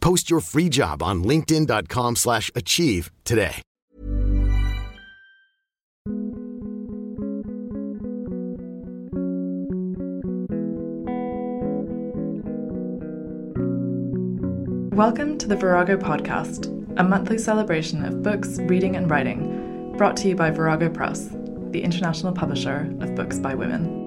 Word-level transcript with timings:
Post 0.00 0.30
your 0.30 0.40
free 0.40 0.68
job 0.68 1.02
on 1.02 1.24
linkedin.com/achieve 1.24 2.16
slash 2.16 2.50
achieve 2.54 3.10
today. 3.24 3.62
Welcome 14.92 15.38
to 15.38 15.48
the 15.48 15.56
Virago 15.56 15.96
Podcast, 15.96 16.66
a 16.98 17.02
monthly 17.02 17.38
celebration 17.38 18.04
of 18.04 18.22
books, 18.22 18.58
reading, 18.60 18.96
and 18.96 19.10
writing, 19.10 19.94
brought 19.96 20.14
to 20.18 20.28
you 20.28 20.34
by 20.34 20.50
Virago 20.50 20.90
Press, 20.90 21.30
the 21.70 21.82
international 21.82 22.34
publisher 22.34 22.94
of 23.00 23.14
books 23.14 23.38
by 23.38 23.54
women. 23.54 23.99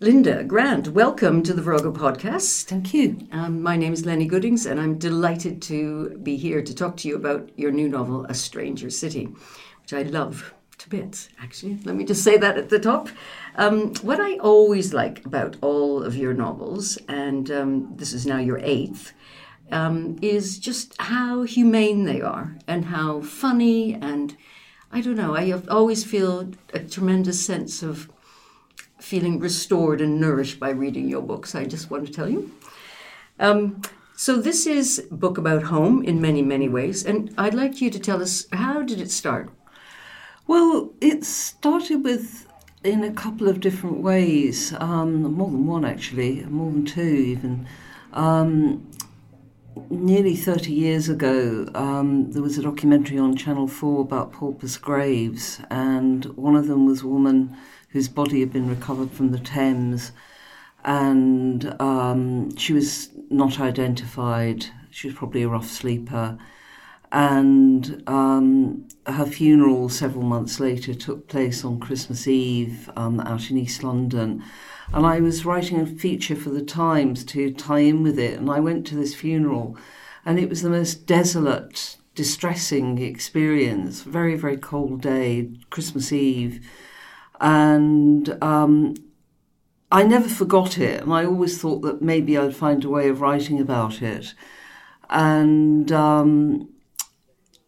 Linda 0.00 0.42
Grant, 0.42 0.88
welcome 0.88 1.40
to 1.44 1.52
the 1.52 1.62
Virago 1.62 1.92
podcast. 1.92 2.64
Thank 2.64 2.92
you. 2.92 3.28
Um, 3.30 3.62
my 3.62 3.76
name 3.76 3.92
is 3.92 4.04
Lennie 4.04 4.26
Goodings, 4.26 4.66
and 4.66 4.80
I'm 4.80 4.98
delighted 4.98 5.62
to 5.62 6.18
be 6.20 6.36
here 6.36 6.62
to 6.62 6.74
talk 6.74 6.96
to 6.98 7.08
you 7.08 7.14
about 7.14 7.48
your 7.56 7.70
new 7.70 7.88
novel, 7.88 8.24
A 8.24 8.34
Stranger 8.34 8.90
City, 8.90 9.26
which 9.82 9.92
I 9.92 10.02
love 10.02 10.52
to 10.78 10.88
bits, 10.88 11.28
actually. 11.40 11.78
Let 11.84 11.94
me 11.94 12.04
just 12.04 12.24
say 12.24 12.36
that 12.36 12.58
at 12.58 12.70
the 12.70 12.80
top. 12.80 13.08
Um, 13.54 13.94
what 14.02 14.18
I 14.18 14.36
always 14.38 14.92
like 14.92 15.24
about 15.24 15.58
all 15.60 16.02
of 16.02 16.16
your 16.16 16.34
novels, 16.34 16.98
and 17.06 17.48
um, 17.52 17.92
this 17.94 18.12
is 18.12 18.26
now 18.26 18.38
your 18.38 18.58
eighth, 18.58 19.12
um, 19.70 20.18
is 20.20 20.58
just 20.58 21.00
how 21.00 21.44
humane 21.44 22.02
they 22.02 22.20
are 22.20 22.56
and 22.66 22.86
how 22.86 23.20
funny 23.20 23.94
and 23.94 24.36
I 24.90 25.00
don't 25.00 25.16
know, 25.16 25.36
I 25.36 25.52
always 25.68 26.04
feel 26.04 26.50
a 26.72 26.78
tremendous 26.78 27.44
sense 27.44 27.82
of 27.82 28.08
feeling 29.04 29.38
restored 29.38 30.00
and 30.00 30.18
nourished 30.20 30.58
by 30.58 30.70
reading 30.70 31.08
your 31.08 31.20
books, 31.20 31.54
I 31.54 31.64
just 31.66 31.90
want 31.90 32.06
to 32.06 32.12
tell 32.12 32.28
you. 32.28 32.50
Um, 33.38 33.82
so 34.16 34.40
this 34.40 34.66
is 34.66 35.06
book 35.10 35.36
about 35.36 35.64
home 35.64 36.02
in 36.02 36.20
many, 36.20 36.40
many 36.40 36.68
ways, 36.68 37.04
and 37.04 37.34
I'd 37.36 37.54
like 37.54 37.80
you 37.82 37.90
to 37.90 37.98
tell 37.98 38.22
us 38.22 38.46
how 38.52 38.82
did 38.82 39.00
it 39.00 39.10
start? 39.10 39.50
Well, 40.46 40.92
it 41.00 41.24
started 41.24 42.02
with 42.04 42.46
in 42.82 43.02
a 43.04 43.12
couple 43.12 43.48
of 43.48 43.60
different 43.60 43.98
ways, 44.00 44.72
um, 44.74 45.22
more 45.34 45.50
than 45.50 45.66
one 45.66 45.84
actually, 45.84 46.44
more 46.46 46.70
than 46.70 46.84
two 46.84 47.02
even. 47.02 47.66
Um, 48.12 48.90
nearly 49.90 50.36
30 50.36 50.72
years 50.72 51.08
ago, 51.08 51.68
um, 51.74 52.30
there 52.32 52.42
was 52.42 52.58
a 52.58 52.62
documentary 52.62 53.18
on 53.18 53.36
Channel 53.36 53.68
4 53.68 54.02
about 54.02 54.32
paupers' 54.32 54.76
graves, 54.76 55.60
and 55.70 56.24
one 56.36 56.56
of 56.56 56.68
them 56.68 56.86
was 56.86 57.02
a 57.02 57.08
woman 57.08 57.56
whose 57.94 58.08
body 58.08 58.40
had 58.40 58.52
been 58.52 58.68
recovered 58.68 59.10
from 59.12 59.30
the 59.30 59.38
Thames, 59.38 60.10
and 60.84 61.80
um, 61.80 62.54
she 62.56 62.72
was 62.72 63.08
not 63.30 63.60
identified. 63.60 64.66
She 64.90 65.06
was 65.06 65.16
probably 65.16 65.44
a 65.44 65.48
rough 65.48 65.70
sleeper. 65.70 66.36
And 67.12 68.02
um, 68.08 68.88
her 69.06 69.24
funeral 69.24 69.88
several 69.88 70.24
months 70.24 70.58
later 70.58 70.92
took 70.92 71.28
place 71.28 71.64
on 71.64 71.78
Christmas 71.78 72.26
Eve 72.26 72.90
um, 72.96 73.20
out 73.20 73.48
in 73.48 73.56
East 73.56 73.84
London. 73.84 74.42
And 74.92 75.06
I 75.06 75.20
was 75.20 75.46
writing 75.46 75.80
a 75.80 75.86
feature 75.86 76.34
for 76.34 76.50
the 76.50 76.64
Times 76.64 77.24
to 77.26 77.52
tie 77.52 77.78
in 77.78 78.02
with 78.02 78.18
it. 78.18 78.40
And 78.40 78.50
I 78.50 78.58
went 78.58 78.88
to 78.88 78.96
this 78.96 79.14
funeral, 79.14 79.78
and 80.26 80.40
it 80.40 80.48
was 80.48 80.62
the 80.62 80.68
most 80.68 81.06
desolate, 81.06 81.96
distressing 82.16 82.98
experience. 82.98 84.02
Very, 84.02 84.34
very 84.34 84.56
cold 84.56 85.00
day, 85.00 85.52
Christmas 85.70 86.12
Eve. 86.12 86.68
And 87.40 88.42
um, 88.42 88.94
I 89.90 90.02
never 90.02 90.28
forgot 90.28 90.78
it. 90.78 91.02
And 91.02 91.12
I 91.12 91.24
always 91.24 91.60
thought 91.60 91.82
that 91.82 92.02
maybe 92.02 92.38
I'd 92.38 92.56
find 92.56 92.84
a 92.84 92.88
way 92.88 93.08
of 93.08 93.20
writing 93.20 93.60
about 93.60 94.02
it. 94.02 94.34
And 95.10 95.90
um, 95.92 96.68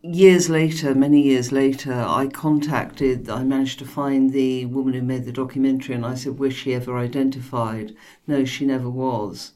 years 0.02 0.48
later, 0.48 0.94
many 0.94 1.20
years 1.20 1.52
later, 1.52 1.92
I 1.92 2.28
contacted, 2.28 3.28
I 3.28 3.44
managed 3.44 3.78
to 3.80 3.84
find 3.84 4.32
the 4.32 4.66
woman 4.66 4.94
who 4.94 5.02
made 5.02 5.24
the 5.24 5.32
documentary 5.32 5.94
and 5.94 6.06
I 6.06 6.14
said, 6.14 6.38
was 6.38 6.54
she 6.54 6.74
ever 6.74 6.96
identified? 6.98 7.94
No, 8.26 8.44
she 8.44 8.64
never 8.64 8.88
was. 8.88 9.52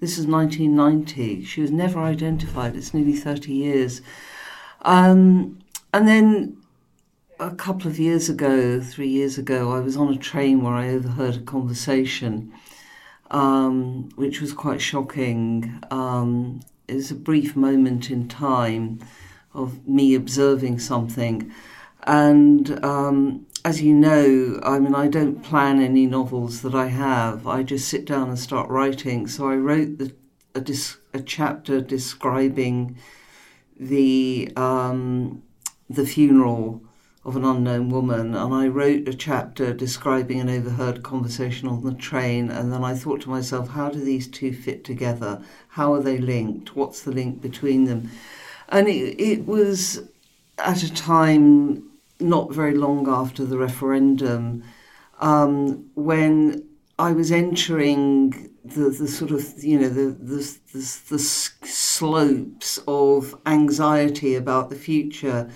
This 0.00 0.18
is 0.18 0.26
1990. 0.26 1.44
She 1.44 1.60
was 1.60 1.70
never 1.70 1.98
identified. 1.98 2.76
It's 2.76 2.94
nearly 2.94 3.14
30 3.16 3.52
years. 3.52 4.02
Um, 4.82 5.58
and 5.92 6.06
then 6.06 6.58
a 7.46 7.54
couple 7.54 7.90
of 7.90 7.98
years 7.98 8.30
ago, 8.30 8.80
three 8.80 9.08
years 9.08 9.36
ago, 9.36 9.72
I 9.72 9.80
was 9.80 9.96
on 9.96 10.12
a 10.12 10.16
train 10.16 10.62
where 10.62 10.72
I 10.72 10.88
overheard 10.88 11.36
a 11.36 11.40
conversation, 11.40 12.52
um, 13.30 14.08
which 14.16 14.40
was 14.40 14.54
quite 14.54 14.80
shocking. 14.80 15.82
Um, 15.90 16.60
it 16.88 16.94
was 16.94 17.10
a 17.10 17.14
brief 17.14 17.54
moment 17.54 18.10
in 18.10 18.28
time 18.28 19.00
of 19.52 19.86
me 19.86 20.14
observing 20.14 20.78
something. 20.78 21.52
And 22.04 22.82
um, 22.82 23.46
as 23.64 23.82
you 23.82 23.94
know, 23.94 24.58
I 24.62 24.78
mean, 24.78 24.94
I 24.94 25.08
don't 25.08 25.42
plan 25.42 25.82
any 25.82 26.06
novels 26.06 26.62
that 26.62 26.74
I 26.74 26.86
have. 26.86 27.46
I 27.46 27.62
just 27.62 27.88
sit 27.88 28.06
down 28.06 28.30
and 28.30 28.38
start 28.38 28.70
writing. 28.70 29.26
So 29.26 29.50
I 29.50 29.56
wrote 29.56 29.98
the, 29.98 30.14
a, 30.54 30.60
dis, 30.60 30.96
a 31.12 31.20
chapter 31.20 31.82
describing 31.82 32.96
the 33.78 34.50
um, 34.56 35.42
the 35.90 36.06
funeral 36.06 36.80
of 37.24 37.36
an 37.36 37.44
unknown 37.44 37.88
woman, 37.88 38.34
and 38.34 38.54
I 38.54 38.68
wrote 38.68 39.08
a 39.08 39.14
chapter 39.14 39.72
describing 39.72 40.40
an 40.40 40.50
overheard 40.50 41.02
conversation 41.02 41.68
on 41.68 41.82
the 41.82 41.94
train. 41.94 42.50
And 42.50 42.70
then 42.70 42.84
I 42.84 42.94
thought 42.94 43.22
to 43.22 43.30
myself, 43.30 43.70
how 43.70 43.88
do 43.88 43.98
these 43.98 44.28
two 44.28 44.52
fit 44.52 44.84
together? 44.84 45.42
How 45.68 45.94
are 45.94 46.02
they 46.02 46.18
linked? 46.18 46.76
What's 46.76 47.00
the 47.02 47.12
link 47.12 47.40
between 47.40 47.84
them? 47.84 48.10
And 48.68 48.88
it, 48.88 49.18
it 49.18 49.46
was 49.46 50.02
at 50.58 50.82
a 50.82 50.92
time 50.92 51.90
not 52.20 52.52
very 52.52 52.74
long 52.74 53.08
after 53.08 53.44
the 53.44 53.56
referendum 53.58 54.62
um, 55.20 55.90
when 55.94 56.64
I 56.98 57.12
was 57.12 57.32
entering 57.32 58.50
the, 58.64 58.90
the 58.90 59.08
sort 59.08 59.30
of, 59.30 59.64
you 59.64 59.78
know, 59.80 59.88
the, 59.88 60.10
the, 60.10 60.58
the, 60.72 61.00
the 61.08 61.18
slopes 61.18 62.78
of 62.86 63.34
anxiety 63.46 64.34
about 64.34 64.68
the 64.68 64.76
future. 64.76 65.50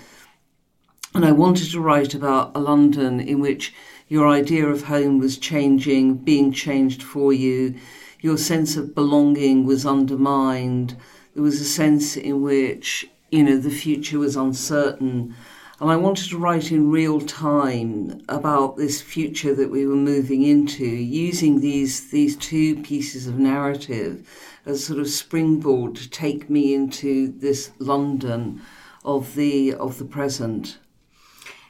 And 1.15 1.25
I 1.25 1.31
wanted 1.31 1.71
to 1.71 1.81
write 1.81 2.13
about 2.13 2.51
a 2.55 2.59
London 2.59 3.19
in 3.19 3.39
which 3.39 3.73
your 4.07 4.27
idea 4.27 4.67
of 4.67 4.83
home 4.83 5.17
was 5.17 5.39
changing, 5.39 6.17
being 6.17 6.51
changed 6.51 7.01
for 7.01 7.33
you, 7.33 7.75
your 8.21 8.37
sense 8.37 8.77
of 8.77 8.93
belonging 8.93 9.65
was 9.65 9.87
undermined. 9.87 10.95
There 11.33 11.41
was 11.41 11.61
a 11.61 11.65
sense 11.65 12.15
in 12.15 12.43
which 12.43 13.09
you 13.31 13.43
know 13.43 13.57
the 13.57 13.71
future 13.71 14.19
was 14.19 14.35
uncertain. 14.35 15.35
And 15.79 15.89
I 15.89 15.95
wanted 15.95 16.29
to 16.29 16.37
write 16.37 16.71
in 16.71 16.91
real 16.91 17.21
time 17.21 18.21
about 18.29 18.77
this 18.77 19.01
future 19.01 19.55
that 19.55 19.71
we 19.71 19.87
were 19.87 19.95
moving 19.95 20.43
into, 20.43 20.85
using 20.85 21.59
these 21.59 22.11
these 22.11 22.35
two 22.35 22.81
pieces 22.83 23.25
of 23.25 23.39
narrative 23.39 24.29
as 24.65 24.85
sort 24.85 24.99
of 24.99 25.09
springboard 25.09 25.95
to 25.95 26.09
take 26.09 26.49
me 26.51 26.73
into 26.73 27.29
this 27.39 27.71
London 27.79 28.61
of 29.03 29.33
the 29.35 29.73
of 29.73 29.97
the 29.97 30.05
present. 30.05 30.77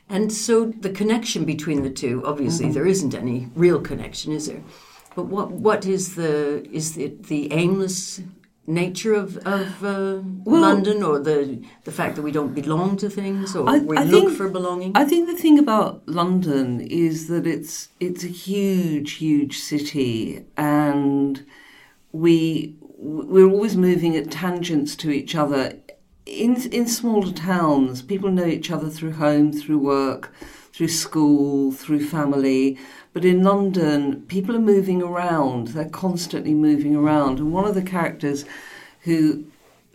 And 0.09 0.33
so 0.33 0.65
the 0.65 0.89
connection 0.89 1.45
between 1.45 1.83
the 1.83 1.89
two, 1.91 2.23
obviously, 2.25 2.65
mm-hmm. 2.65 2.73
there 2.73 2.88
isn't 2.88 3.13
any 3.13 3.50
real 3.56 3.79
connection, 3.79 4.31
is 4.33 4.47
there? 4.47 4.63
But 5.15 5.25
what 5.25 5.51
what 5.51 5.85
is 5.85 6.15
the 6.15 6.67
is 6.71 6.97
it 6.97 7.23
the 7.27 7.51
aimless 7.53 8.21
nature 8.65 9.13
of 9.13 9.38
of 9.38 9.83
uh, 9.83 10.21
Well- 10.45 10.61
London, 10.61 11.03
or 11.03 11.19
the 11.19 11.61
the 11.83 11.91
fact 11.91 12.15
that 12.15 12.21
we 12.23 12.31
don't 12.31 12.53
belong 12.56 12.97
to 12.97 13.09
things, 13.09 13.56
or 13.56 13.69
I- 13.69 13.79
we 13.79 13.97
I 13.97 14.03
look 14.03 14.25
think- 14.25 14.38
for 14.38 14.50
belonging? 14.50 14.91
I 14.95 15.06
think 15.06 15.27
the 15.27 15.35
thing 15.44 15.59
about 15.59 16.01
London 16.07 16.79
is 16.81 17.27
that 17.27 17.45
it's 17.45 17.89
it's 18.00 18.23
a 18.23 18.27
huge, 18.27 19.13
huge 19.13 19.57
city, 19.59 20.45
and 20.57 21.44
we 22.11 22.75
we're 22.97 23.50
always 23.50 23.75
moving 23.77 24.15
at 24.15 24.29
tangents 24.31 24.95
to 24.97 25.09
each 25.11 25.35
other. 25.35 25.73
In 26.29 26.55
in 26.71 26.87
smaller 26.87 27.31
towns, 27.31 28.03
people 28.03 28.29
know 28.29 28.45
each 28.45 28.69
other 28.69 28.87
through 28.87 29.13
home, 29.13 29.51
through 29.51 29.79
work, 29.79 30.31
through 30.71 30.89
school, 30.89 31.71
through 31.71 32.05
family. 32.05 32.77
But 33.13 33.25
in 33.25 33.43
London, 33.43 34.21
people 34.27 34.55
are 34.55 34.59
moving 34.59 35.01
around. 35.01 35.69
They're 35.69 35.89
constantly 35.89 36.53
moving 36.53 36.95
around, 36.95 37.39
and 37.39 37.51
one 37.51 37.65
of 37.65 37.73
the 37.73 37.81
characters 37.81 38.45
who 39.01 39.45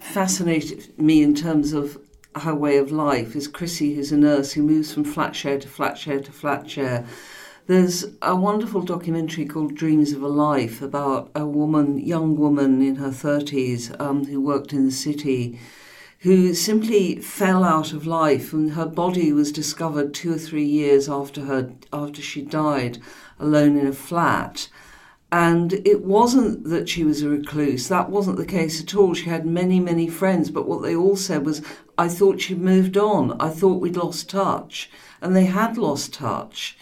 fascinated 0.00 0.98
me 0.98 1.22
in 1.22 1.36
terms 1.36 1.72
of 1.72 1.98
her 2.34 2.54
way 2.54 2.78
of 2.78 2.90
life 2.90 3.36
is 3.36 3.46
Chrissy, 3.46 3.94
who's 3.94 4.10
a 4.10 4.16
nurse 4.16 4.52
who 4.52 4.62
moves 4.64 4.92
from 4.92 5.04
flat 5.04 5.36
share 5.36 5.60
to 5.60 5.68
flat 5.68 5.96
share 5.96 6.18
to 6.18 6.32
flat 6.32 6.68
share. 6.68 7.06
There's 7.68 8.06
a 8.20 8.34
wonderful 8.34 8.82
documentary 8.82 9.46
called 9.46 9.76
Dreams 9.76 10.12
of 10.12 10.22
a 10.22 10.28
Life 10.28 10.82
about 10.82 11.30
a 11.36 11.46
woman, 11.46 11.98
young 11.98 12.36
woman 12.36 12.82
in 12.82 12.96
her 12.96 13.10
30s, 13.10 13.98
um, 14.00 14.24
who 14.24 14.40
worked 14.40 14.72
in 14.72 14.84
the 14.84 14.92
city, 14.92 15.60
who 16.24 16.54
simply 16.54 17.16
fell 17.16 17.62
out 17.62 17.92
of 17.92 18.06
life, 18.06 18.54
and 18.54 18.72
her 18.72 18.86
body 18.86 19.30
was 19.30 19.52
discovered 19.52 20.14
two 20.14 20.32
or 20.32 20.38
three 20.38 20.64
years 20.64 21.06
after 21.06 21.42
her 21.42 21.70
after 21.92 22.22
she 22.22 22.40
died, 22.40 22.98
alone 23.38 23.78
in 23.78 23.86
a 23.86 23.92
flat. 23.92 24.70
And 25.30 25.74
it 25.86 26.02
wasn't 26.02 26.64
that 26.70 26.88
she 26.88 27.04
was 27.04 27.20
a 27.20 27.28
recluse. 27.28 27.88
That 27.88 28.08
wasn't 28.08 28.38
the 28.38 28.46
case 28.46 28.80
at 28.80 28.94
all. 28.94 29.12
She 29.12 29.28
had 29.28 29.44
many, 29.44 29.80
many 29.80 30.08
friends, 30.08 30.50
but 30.50 30.66
what 30.66 30.80
they 30.80 30.96
all 30.96 31.16
said 31.16 31.44
was, 31.44 31.60
I 31.98 32.08
thought 32.08 32.40
she'd 32.40 32.58
moved 32.58 32.96
on. 32.96 33.38
I 33.38 33.50
thought 33.50 33.82
we'd 33.82 33.98
lost 33.98 34.30
touch. 34.30 34.90
And 35.20 35.36
they 35.36 35.44
had 35.44 35.76
lost 35.76 36.14
touch. 36.14 36.78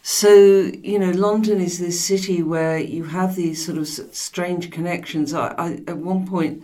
So, 0.00 0.70
you 0.82 0.98
know, 0.98 1.10
London 1.10 1.60
is 1.60 1.78
this 1.78 2.02
city 2.02 2.42
where 2.42 2.78
you 2.78 3.04
have 3.04 3.36
these 3.36 3.66
sort 3.66 3.76
of 3.76 3.86
strange 3.86 4.70
connections. 4.70 5.34
I, 5.34 5.54
I 5.58 5.72
at 5.86 5.98
one 5.98 6.26
point 6.26 6.62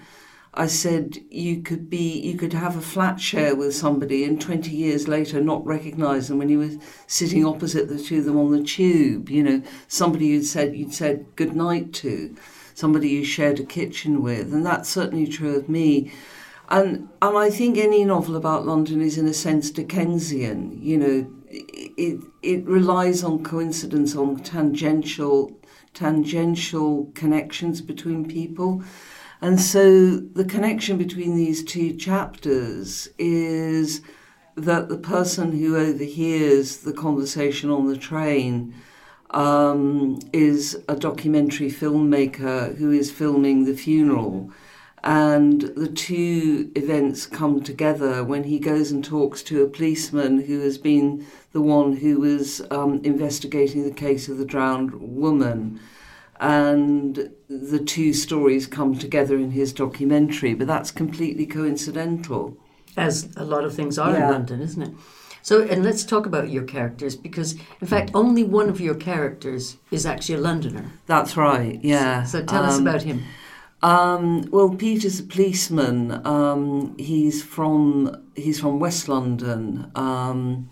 I 0.56 0.68
said 0.68 1.18
you 1.30 1.62
could 1.62 1.90
be 1.90 2.20
you 2.20 2.36
could 2.36 2.52
have 2.52 2.76
a 2.76 2.80
flat 2.80 3.20
share 3.20 3.56
with 3.56 3.74
somebody 3.74 4.22
and 4.24 4.40
20 4.40 4.70
years 4.70 5.08
later 5.08 5.40
not 5.40 5.66
recognize 5.66 6.28
them 6.28 6.38
when 6.38 6.48
you 6.48 6.60
were 6.60 6.70
sitting 7.08 7.44
opposite 7.44 7.88
the 7.88 8.00
two 8.00 8.18
of 8.18 8.24
them 8.24 8.38
on 8.38 8.52
the 8.52 8.62
tube, 8.62 9.28
you 9.28 9.42
know, 9.42 9.62
somebody 9.88 10.26
you'd 10.26 10.46
said 10.46 10.76
you'd 10.76 10.94
said 10.94 11.26
good 11.34 11.56
night 11.56 11.92
to, 11.94 12.36
somebody 12.74 13.08
you 13.08 13.24
shared 13.24 13.58
a 13.58 13.64
kitchen 13.64 14.22
with, 14.22 14.52
and 14.52 14.64
that's 14.64 14.88
certainly 14.88 15.26
true 15.26 15.56
of 15.56 15.68
me. 15.68 16.12
And 16.68 17.08
and 17.20 17.36
I 17.36 17.50
think 17.50 17.76
any 17.76 18.04
novel 18.04 18.36
about 18.36 18.64
London 18.64 19.00
is 19.00 19.18
in 19.18 19.26
a 19.26 19.34
sense 19.34 19.70
Dickensian. 19.72 20.78
You 20.80 20.98
know, 20.98 21.26
it 21.50 22.20
it 22.42 22.64
relies 22.64 23.24
on 23.24 23.42
coincidence, 23.42 24.14
on 24.14 24.36
tangential 24.36 25.50
tangential 25.94 27.10
connections 27.14 27.80
between 27.80 28.28
people. 28.28 28.82
And 29.40 29.60
so 29.60 30.16
the 30.16 30.44
connection 30.44 30.96
between 30.96 31.36
these 31.36 31.64
two 31.64 31.94
chapters 31.94 33.08
is 33.18 34.00
that 34.56 34.88
the 34.88 34.98
person 34.98 35.52
who 35.52 35.76
overhears 35.76 36.78
the 36.78 36.92
conversation 36.92 37.70
on 37.70 37.88
the 37.88 37.96
train 37.96 38.74
um, 39.30 40.20
is 40.32 40.82
a 40.88 40.94
documentary 40.94 41.70
filmmaker 41.70 42.76
who 42.76 42.90
is 42.92 43.10
filming 43.10 43.64
the 43.64 43.74
funeral. 43.74 44.50
And 45.02 45.60
the 45.60 45.88
two 45.88 46.70
events 46.76 47.26
come 47.26 47.62
together 47.62 48.24
when 48.24 48.44
he 48.44 48.58
goes 48.58 48.90
and 48.90 49.04
talks 49.04 49.42
to 49.44 49.62
a 49.62 49.68
policeman 49.68 50.40
who 50.40 50.60
has 50.60 50.78
been 50.78 51.26
the 51.52 51.60
one 51.60 51.96
who 51.96 52.20
was 52.20 52.62
um, 52.70 53.00
investigating 53.04 53.84
the 53.84 53.94
case 53.94 54.28
of 54.28 54.38
the 54.38 54.46
drowned 54.46 54.94
woman. 54.94 55.78
And 56.44 57.30
the 57.48 57.78
two 57.78 58.12
stories 58.12 58.66
come 58.66 58.98
together 58.98 59.36
in 59.38 59.52
his 59.52 59.72
documentary, 59.72 60.52
but 60.54 60.66
that's 60.66 60.90
completely 60.90 61.46
coincidental. 61.46 62.56
as 62.96 63.28
a 63.36 63.44
lot 63.44 63.64
of 63.64 63.74
things 63.74 63.98
are 63.98 64.12
Yeah. 64.12 64.26
in 64.26 64.30
London, 64.32 64.60
isn't 64.60 64.82
it? 64.82 64.94
So, 65.42 65.62
and 65.62 65.82
let's 65.82 66.04
talk 66.04 66.26
about 66.26 66.48
your 66.50 66.62
characters 66.62 67.16
because, 67.16 67.56
in 67.80 67.88
fact, 67.88 68.12
only 68.14 68.44
one 68.44 68.68
of 68.68 68.80
your 68.80 68.94
characters 68.94 69.78
is 69.90 70.06
actually 70.06 70.36
a 70.36 70.40
Londoner. 70.40 70.92
That's 71.06 71.36
right, 71.36 71.80
yeah. 71.82 72.22
So, 72.22 72.42
tell 72.44 72.62
us 72.62 72.76
Um, 72.76 72.86
about 72.86 73.02
him. 73.02 73.22
Um, 73.82 74.44
well, 74.52 74.70
Peter's 74.70 75.18
a 75.20 75.24
policeman. 75.24 76.20
Um, 76.24 76.94
he's 76.98 77.42
from 77.42 78.14
he's 78.36 78.60
from 78.60 78.78
West 78.78 79.08
London, 79.08 79.86
um, 79.96 80.68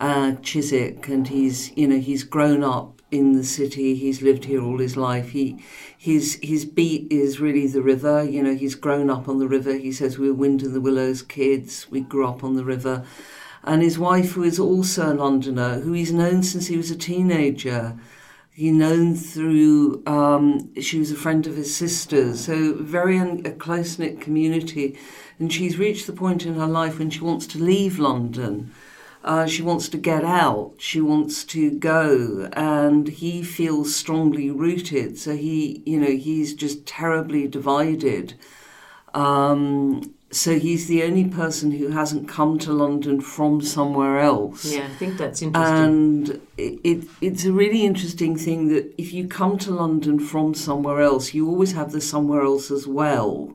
uh, 0.00 0.32
Chiswick, 0.42 1.08
and 1.08 1.28
he's 1.28 1.76
you 1.76 1.86
know 1.86 1.98
he's 1.98 2.24
grown 2.24 2.64
up 2.64 2.99
in 3.10 3.32
the 3.32 3.44
city. 3.44 3.94
He's 3.94 4.22
lived 4.22 4.44
here 4.44 4.62
all 4.62 4.78
his 4.78 4.96
life. 4.96 5.30
He 5.30 5.62
his 5.96 6.38
his 6.42 6.64
beat 6.64 7.10
is 7.10 7.40
really 7.40 7.66
the 7.66 7.82
river. 7.82 8.24
You 8.24 8.42
know, 8.42 8.54
he's 8.54 8.74
grown 8.74 9.10
up 9.10 9.28
on 9.28 9.38
the 9.38 9.48
river. 9.48 9.74
He 9.74 9.92
says 9.92 10.18
we 10.18 10.28
were 10.28 10.34
Wind 10.34 10.62
in 10.62 10.72
the 10.72 10.80
Willows 10.80 11.22
kids. 11.22 11.90
We 11.90 12.00
grew 12.00 12.26
up 12.26 12.44
on 12.44 12.56
the 12.56 12.64
river. 12.64 13.04
And 13.62 13.82
his 13.82 13.98
wife, 13.98 14.32
who 14.32 14.42
is 14.42 14.58
also 14.58 15.12
a 15.12 15.14
Londoner, 15.14 15.80
who 15.80 15.92
he's 15.92 16.12
known 16.12 16.42
since 16.42 16.68
he 16.68 16.78
was 16.78 16.90
a 16.90 16.96
teenager, 16.96 17.98
he 18.60 18.70
known 18.70 19.14
through 19.14 20.02
um, 20.06 20.74
she 20.80 20.98
was 20.98 21.10
a 21.10 21.16
friend 21.16 21.46
of 21.46 21.56
his 21.56 21.74
sister's 21.74 22.44
so 22.44 22.74
very 22.74 23.18
un- 23.18 23.40
a 23.46 23.52
close-knit 23.52 24.20
community 24.20 24.98
and 25.38 25.50
she's 25.50 25.78
reached 25.78 26.06
the 26.06 26.12
point 26.12 26.44
in 26.44 26.54
her 26.54 26.66
life 26.66 26.98
when 26.98 27.08
she 27.08 27.20
wants 27.20 27.46
to 27.46 27.58
leave 27.58 27.98
london 27.98 28.70
uh, 29.22 29.46
she 29.46 29.62
wants 29.62 29.88
to 29.90 29.98
get 29.98 30.24
out 30.24 30.72
she 30.78 31.00
wants 31.00 31.44
to 31.44 31.70
go 31.72 32.48
and 32.54 33.08
he 33.08 33.42
feels 33.42 33.94
strongly 33.94 34.50
rooted 34.50 35.18
so 35.18 35.36
he 35.36 35.82
you 35.84 35.98
know 36.00 36.10
he's 36.10 36.54
just 36.54 36.86
terribly 36.86 37.46
divided 37.46 38.34
um, 39.12 40.14
so 40.30 40.58
he's 40.58 40.86
the 40.86 41.02
only 41.02 41.24
person 41.24 41.72
who 41.72 41.88
hasn't 41.88 42.28
come 42.28 42.58
to 42.60 42.72
london 42.72 43.20
from 43.20 43.60
somewhere 43.60 44.20
else 44.20 44.64
Yeah, 44.64 44.84
I 44.86 44.94
think 45.00 45.18
that's 45.18 45.42
interesting. 45.42 45.76
and 45.84 46.28
it, 46.56 46.80
it, 46.84 47.08
it's 47.20 47.44
a 47.44 47.52
really 47.52 47.84
interesting 47.84 48.36
thing 48.36 48.68
that 48.68 48.94
if 48.96 49.12
you 49.12 49.26
come 49.26 49.58
to 49.58 49.72
London 49.72 50.20
from 50.20 50.54
somewhere 50.54 51.00
else, 51.00 51.34
you 51.34 51.48
always 51.48 51.72
have 51.72 51.90
the 51.92 52.00
somewhere 52.00 52.42
else 52.42 52.70
as 52.70 52.86
well. 52.86 53.54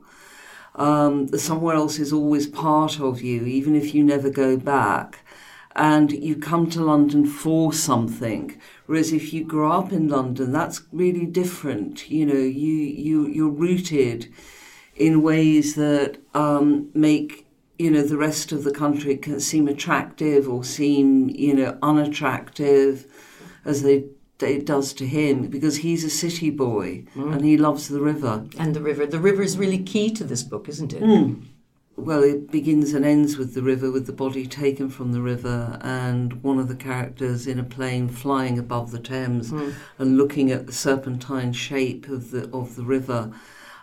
Um, 0.74 1.28
the 1.28 1.38
somewhere 1.38 1.76
else 1.76 1.98
is 1.98 2.12
always 2.12 2.46
part 2.46 3.00
of 3.00 3.22
you, 3.22 3.44
even 3.46 3.74
if 3.74 3.94
you 3.94 4.04
never 4.04 4.28
go 4.28 4.58
back. 4.58 5.20
And 5.76 6.10
you 6.10 6.36
come 6.36 6.70
to 6.70 6.82
London 6.82 7.26
for 7.26 7.72
something. 7.72 8.58
Whereas 8.86 9.12
if 9.12 9.32
you 9.32 9.44
grow 9.44 9.72
up 9.72 9.92
in 9.92 10.08
London, 10.08 10.50
that's 10.50 10.82
really 10.90 11.26
different. 11.26 12.10
You 12.10 12.26
know, 12.26 12.34
you, 12.34 12.72
you, 12.72 13.26
you're 13.26 13.50
rooted 13.50 14.32
in 14.96 15.22
ways 15.22 15.74
that 15.74 16.18
um, 16.34 16.90
make 16.94 17.46
you 17.78 17.90
know 17.90 18.02
the 18.02 18.16
rest 18.16 18.52
of 18.52 18.64
the 18.64 18.72
country 18.72 19.18
can 19.18 19.38
seem 19.38 19.68
attractive 19.68 20.48
or 20.48 20.64
seem 20.64 21.28
you 21.28 21.52
know 21.52 21.76
unattractive 21.82 23.04
as 23.66 23.82
they 23.82 24.06
it 24.40 24.66
does 24.66 24.92
to 24.92 25.06
him 25.06 25.48
because 25.48 25.78
he's 25.78 26.04
a 26.04 26.10
city 26.10 26.50
boy 26.50 27.04
and 27.14 27.44
he 27.44 27.56
loves 27.56 27.88
the 27.88 28.00
river 28.00 28.46
and 28.58 28.74
the 28.74 28.82
river. 28.82 29.06
The 29.06 29.18
river 29.18 29.42
is 29.42 29.56
really 29.56 29.82
key 29.82 30.10
to 30.10 30.24
this 30.24 30.42
book, 30.42 30.68
isn't 30.68 30.92
it? 30.92 31.02
Hmm. 31.02 31.40
Well 31.96 32.22
it 32.22 32.50
begins 32.50 32.92
and 32.92 33.04
ends 33.04 33.36
with 33.36 33.54
the 33.54 33.62
river 33.62 33.90
with 33.90 34.06
the 34.06 34.12
body 34.12 34.46
taken 34.46 34.88
from 34.88 35.12
the 35.12 35.20
river 35.20 35.78
and 35.80 36.42
one 36.42 36.58
of 36.58 36.68
the 36.68 36.76
characters 36.76 37.46
in 37.46 37.58
a 37.58 37.64
plane 37.64 38.08
flying 38.08 38.58
above 38.58 38.90
the 38.90 38.98
Thames 38.98 39.50
and 39.98 40.16
looking 40.16 40.50
at 40.50 40.66
the 40.66 40.72
serpentine 40.72 41.52
shape 41.52 42.08
of 42.08 42.30
the 42.30 42.50
of 42.52 42.76
the 42.76 42.84
river. 42.84 43.32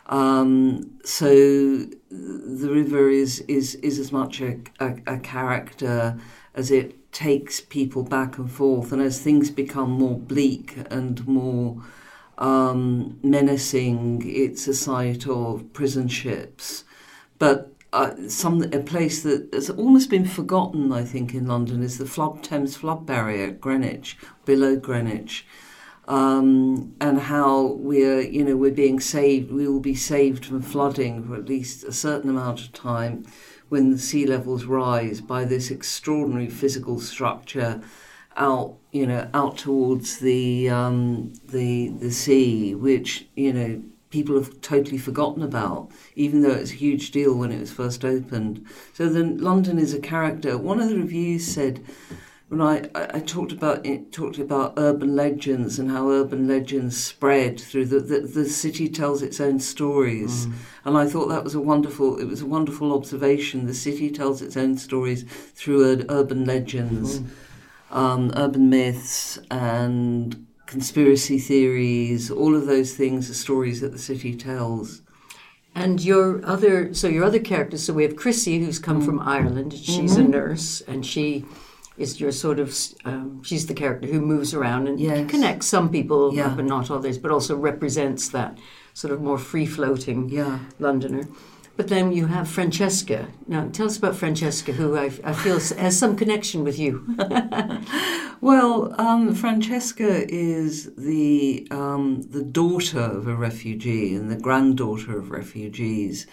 Um, 0.08 1.00
so 1.04 1.30
the 1.30 2.70
river 2.70 3.10
is 3.10 3.40
is 3.48 3.76
is 3.76 4.00
as 4.00 4.12
much 4.12 4.42
a, 4.42 4.60
a, 4.80 4.96
a 5.08 5.20
character 5.20 6.18
as 6.54 6.70
it 6.70 7.12
takes 7.12 7.62
people 7.62 8.04
back 8.04 8.38
and 8.38 8.52
forth. 8.52 8.92
And 8.92 9.02
as 9.02 9.22
things 9.22 9.50
become 9.50 9.92
more 9.92 10.18
bleak 10.18 10.78
and 10.90 11.26
more 11.28 11.82
um, 12.38 13.20
menacing 13.24 14.24
it's 14.26 14.68
a 14.68 14.74
site 14.74 15.28
of 15.28 15.72
prison 15.74 16.08
ships. 16.08 16.84
But 17.40 17.73
uh, 17.94 18.28
some 18.28 18.64
a 18.64 18.80
place 18.80 19.22
that 19.22 19.48
has 19.54 19.70
almost 19.70 20.10
been 20.10 20.26
forgotten, 20.26 20.92
I 20.92 21.04
think, 21.04 21.36
in 21.36 21.46
London 21.46 21.84
is 21.84 22.00
the 22.00 22.08
flood 22.08 22.44
Thames 22.44 22.76
flood 22.76 23.06
barrier 23.06 23.50
at 23.50 23.62
Greenwich, 23.62 24.18
below 24.46 24.76
Greenwich, 24.76 25.46
um, 26.08 26.96
and 27.00 27.20
how 27.20 27.74
we're 27.74 28.22
you 28.22 28.44
know 28.44 28.58
we're 28.58 28.72
being 28.72 29.00
saved. 29.00 29.52
We 29.52 29.68
will 29.68 29.80
be 29.80 29.94
saved 29.94 30.46
from 30.48 30.64
flooding 30.64 31.24
for 31.28 31.36
at 31.36 31.46
least 31.46 31.84
a 31.84 31.94
certain 31.94 32.32
amount 32.32 32.62
of 32.62 32.74
time 32.74 33.26
when 33.70 33.92
the 33.92 34.00
sea 34.00 34.26
levels 34.26 34.66
rise 34.66 35.22
by 35.22 35.46
this 35.46 35.70
extraordinary 35.70 36.50
physical 36.50 37.00
structure. 37.00 37.82
out, 38.36 38.78
you 38.92 39.06
know, 39.06 39.30
out 39.36 39.60
towards 39.60 40.18
the 40.18 40.68
um, 40.68 41.34
the 41.46 41.90
the 41.90 42.12
sea, 42.12 42.74
which 42.74 43.28
you 43.36 43.54
know 43.54 43.84
people 44.14 44.36
have 44.36 44.62
totally 44.62 45.00
forgotten 45.00 45.42
about, 45.42 45.90
even 46.16 46.44
though 46.44 46.52
it's 46.52 46.70
a 46.70 46.76
huge 46.76 47.10
deal 47.10 47.34
when 47.34 47.52
it 47.52 47.60
was 47.60 47.74
first 47.74 48.06
opened. 48.06 48.64
So 48.94 49.10
then 49.10 49.40
London 49.40 49.80
is 49.80 49.92
a 49.92 50.00
character. 50.00 50.56
One 50.56 50.80
of 50.80 50.88
the 50.88 50.98
reviews 50.98 51.52
said 51.52 51.84
when 52.48 52.62
I, 52.62 52.88
I, 52.94 53.20
talked 53.22 53.52
about 53.52 53.84
it, 53.84 54.12
talked 54.12 54.38
about 54.38 54.76
urban 54.78 55.16
legends 55.16 55.80
and 55.80 55.90
how 55.90 56.12
urban 56.12 56.48
legends 56.48 56.96
spread 56.96 57.60
through 57.60 57.86
the, 57.86 58.00
the, 58.00 58.20
the 58.20 58.46
city 58.46 58.88
tells 58.88 59.24
its 59.24 59.42
own 59.42 59.60
stories, 59.60 60.46
mm. 60.46 60.54
and 60.86 60.96
I 60.96 61.08
thought 61.08 61.30
that 61.30 61.44
was 61.44 61.56
a 61.56 61.60
wonderful 61.60 62.20
it 62.20 62.26
was 62.26 62.42
a 62.42 62.46
wonderful 62.46 62.94
observation. 62.94 63.66
The 63.66 63.74
city 63.74 64.12
tells 64.12 64.44
its 64.44 64.56
own 64.56 64.78
stories 64.78 65.24
through 65.56 66.06
urban 66.10 66.46
legends, 66.46 67.22
mm. 67.22 67.28
um, 67.90 68.32
urban 68.36 68.70
myths, 68.70 69.40
and 69.50 70.46
conspiracy 70.66 71.38
theories, 71.40 72.32
all 72.32 72.56
of 72.56 72.66
those 72.66 72.94
things 72.94 73.30
are 73.30 73.34
stories 73.34 73.82
that 73.82 73.92
the 73.92 74.00
city 74.00 74.36
tells. 74.36 75.02
And 75.76 76.04
your 76.04 76.46
other, 76.46 76.94
so 76.94 77.08
your 77.08 77.24
other 77.24 77.40
characters, 77.40 77.84
so 77.84 77.94
we 77.94 78.04
have 78.04 78.16
Chrissy, 78.16 78.60
who's 78.60 78.80
come 78.80 79.02
mm. 79.02 79.06
from 79.06 79.20
Ireland. 79.20 79.74
She's 79.74 80.14
mm-hmm. 80.14 80.26
a 80.26 80.28
nurse, 80.28 80.82
and 80.82 81.06
she 81.06 81.46
is 81.98 82.20
your 82.20 82.32
sort 82.32 82.60
of, 82.60 82.76
um, 83.06 83.44
she's 83.44 83.66
the 83.68 83.74
character 83.74 84.08
who 84.08 84.22
moves 84.22 84.54
around 84.54 84.88
and 84.88 85.00
yes. 85.00 85.30
connects 85.30 85.68
some 85.68 85.90
people, 85.90 86.34
yeah. 86.34 86.50
but 86.50 86.66
not 86.66 86.92
others, 86.92 87.18
but 87.18 87.32
also 87.32 87.56
represents 87.56 88.30
that 88.30 88.58
sort 88.94 89.14
of 89.14 89.22
more 89.22 89.38
free 89.38 89.66
floating 89.66 90.30
yeah. 90.30 90.60
Londoner. 90.80 91.28
But 91.76 91.88
then 91.88 92.12
you 92.12 92.28
have 92.28 92.48
Francesca. 92.48 93.30
Now, 93.48 93.68
tell 93.74 93.88
us 93.88 93.98
about 93.98 94.16
Francesca, 94.16 94.74
who 94.74 94.96
I, 94.96 95.06
I 95.24 95.34
feel 95.34 95.60
has 95.60 95.98
some 95.98 96.16
connection 96.16 96.64
with 96.64 96.78
you. 96.78 97.16
well, 98.42 98.94
um, 99.02 99.34
Francesca 99.34 100.32
is 100.32 100.94
the 100.96 101.68
um, 101.72 102.22
the 102.30 102.44
daughter 102.44 103.00
of 103.00 103.28
a 103.28 103.36
refugee 103.36 104.16
and 104.16 104.30
the 104.30 104.36
granddaughter 104.36 105.18
of 105.18 105.32
refugees 105.32 106.28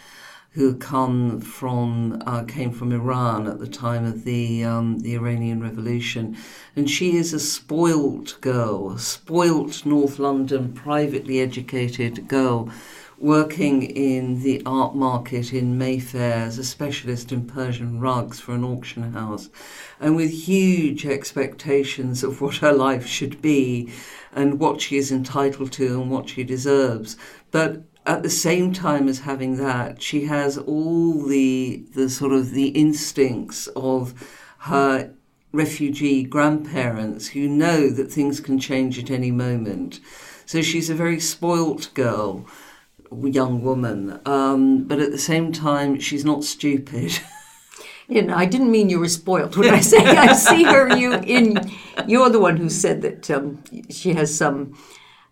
who 0.52 0.75
come 0.75 1.40
from 1.40 2.20
uh, 2.26 2.42
came 2.44 2.73
from 2.73 2.92
Iran 2.92 3.47
at 3.47 3.61
the 3.61 3.68
time 3.68 4.04
of 4.04 4.25
the 4.25 4.64
um, 4.64 4.99
the 4.99 5.14
Iranian 5.14 5.62
Revolution, 5.62 6.37
and 6.76 6.90
she 6.90 7.16
is 7.16 7.32
a 7.32 7.40
spoilt 7.40 8.37
girl, 8.42 8.90
a 8.90 8.99
spoilt 8.99 9.87
North 9.87 10.18
London 10.18 10.75
privately 10.75 11.40
educated 11.40 12.28
girl 12.28 12.68
working 13.21 13.83
in 13.83 14.43
the 14.43 14.62
art 14.65 14.95
market 14.95 15.53
in 15.53 15.77
Mayfair 15.77 16.37
as 16.37 16.57
a 16.57 16.65
specialist 16.65 17.31
in 17.31 17.47
Persian 17.47 18.00
rugs 18.00 18.41
for 18.41 18.55
an 18.55 18.65
auction 18.65 19.12
house, 19.12 19.50
and 20.00 20.17
with 20.17 20.31
huge 20.31 21.05
expectations 21.05 22.25
of 22.25 22.41
what 22.41 22.57
her 22.57 22.73
life 22.73 23.07
should 23.07 23.43
be 23.43 23.93
and 24.33 24.59
what 24.59 24.81
she 24.81 24.97
is 24.97 25.12
entitled 25.12 25.71
to 25.73 26.00
and 26.00 26.11
what 26.11 26.31
she 26.31 26.43
deserves. 26.45 27.19
But 27.50 27.83
at 28.07 28.23
the 28.23 28.31
same 28.31 28.73
time 28.73 29.07
as 29.07 29.21
having 29.21 29.59
that, 29.59 30.00
she 30.00 30.25
has 30.25 30.57
all 30.57 31.23
the 31.23 31.85
the 31.95 32.09
sort 32.09 32.33
of 32.33 32.53
the 32.53 32.69
instincts 32.69 33.67
of 33.77 34.15
her 34.61 35.12
refugee 35.53 36.23
grandparents 36.23 37.29
who 37.29 37.49
know 37.49 37.91
that 37.91 38.11
things 38.11 38.41
can 38.41 38.59
change 38.59 38.99
at 38.99 39.11
any 39.11 39.31
moment. 39.31 40.00
So 40.47 40.62
she's 40.62 40.89
a 40.89 40.95
very 40.95 41.21
spoilt 41.21 41.91
girl 41.93 42.47
young 43.12 43.62
woman, 43.62 44.21
um, 44.26 44.85
but 44.85 45.00
at 45.00 45.11
the 45.11 45.19
same 45.19 45.52
time, 45.52 45.99
she's 45.99 46.25
not 46.25 46.45
stupid. 46.45 47.19
You 48.11 48.23
know, 48.23 48.35
I 48.35 48.45
didn't 48.45 48.73
mean 48.73 48.90
you 48.90 48.99
were 48.99 49.09
spoiled 49.09 49.57
when 49.57 49.73
I 49.73 49.79
say 49.79 49.99
I 49.99 50.33
see 50.33 50.64
her. 50.64 50.97
You 50.97 51.14
in 51.14 51.71
you're 52.09 52.29
the 52.29 52.40
one 52.40 52.57
who 52.57 52.69
said 52.69 53.02
that 53.02 53.31
um, 53.31 53.62
she 53.88 54.14
has 54.14 54.37
some 54.37 54.76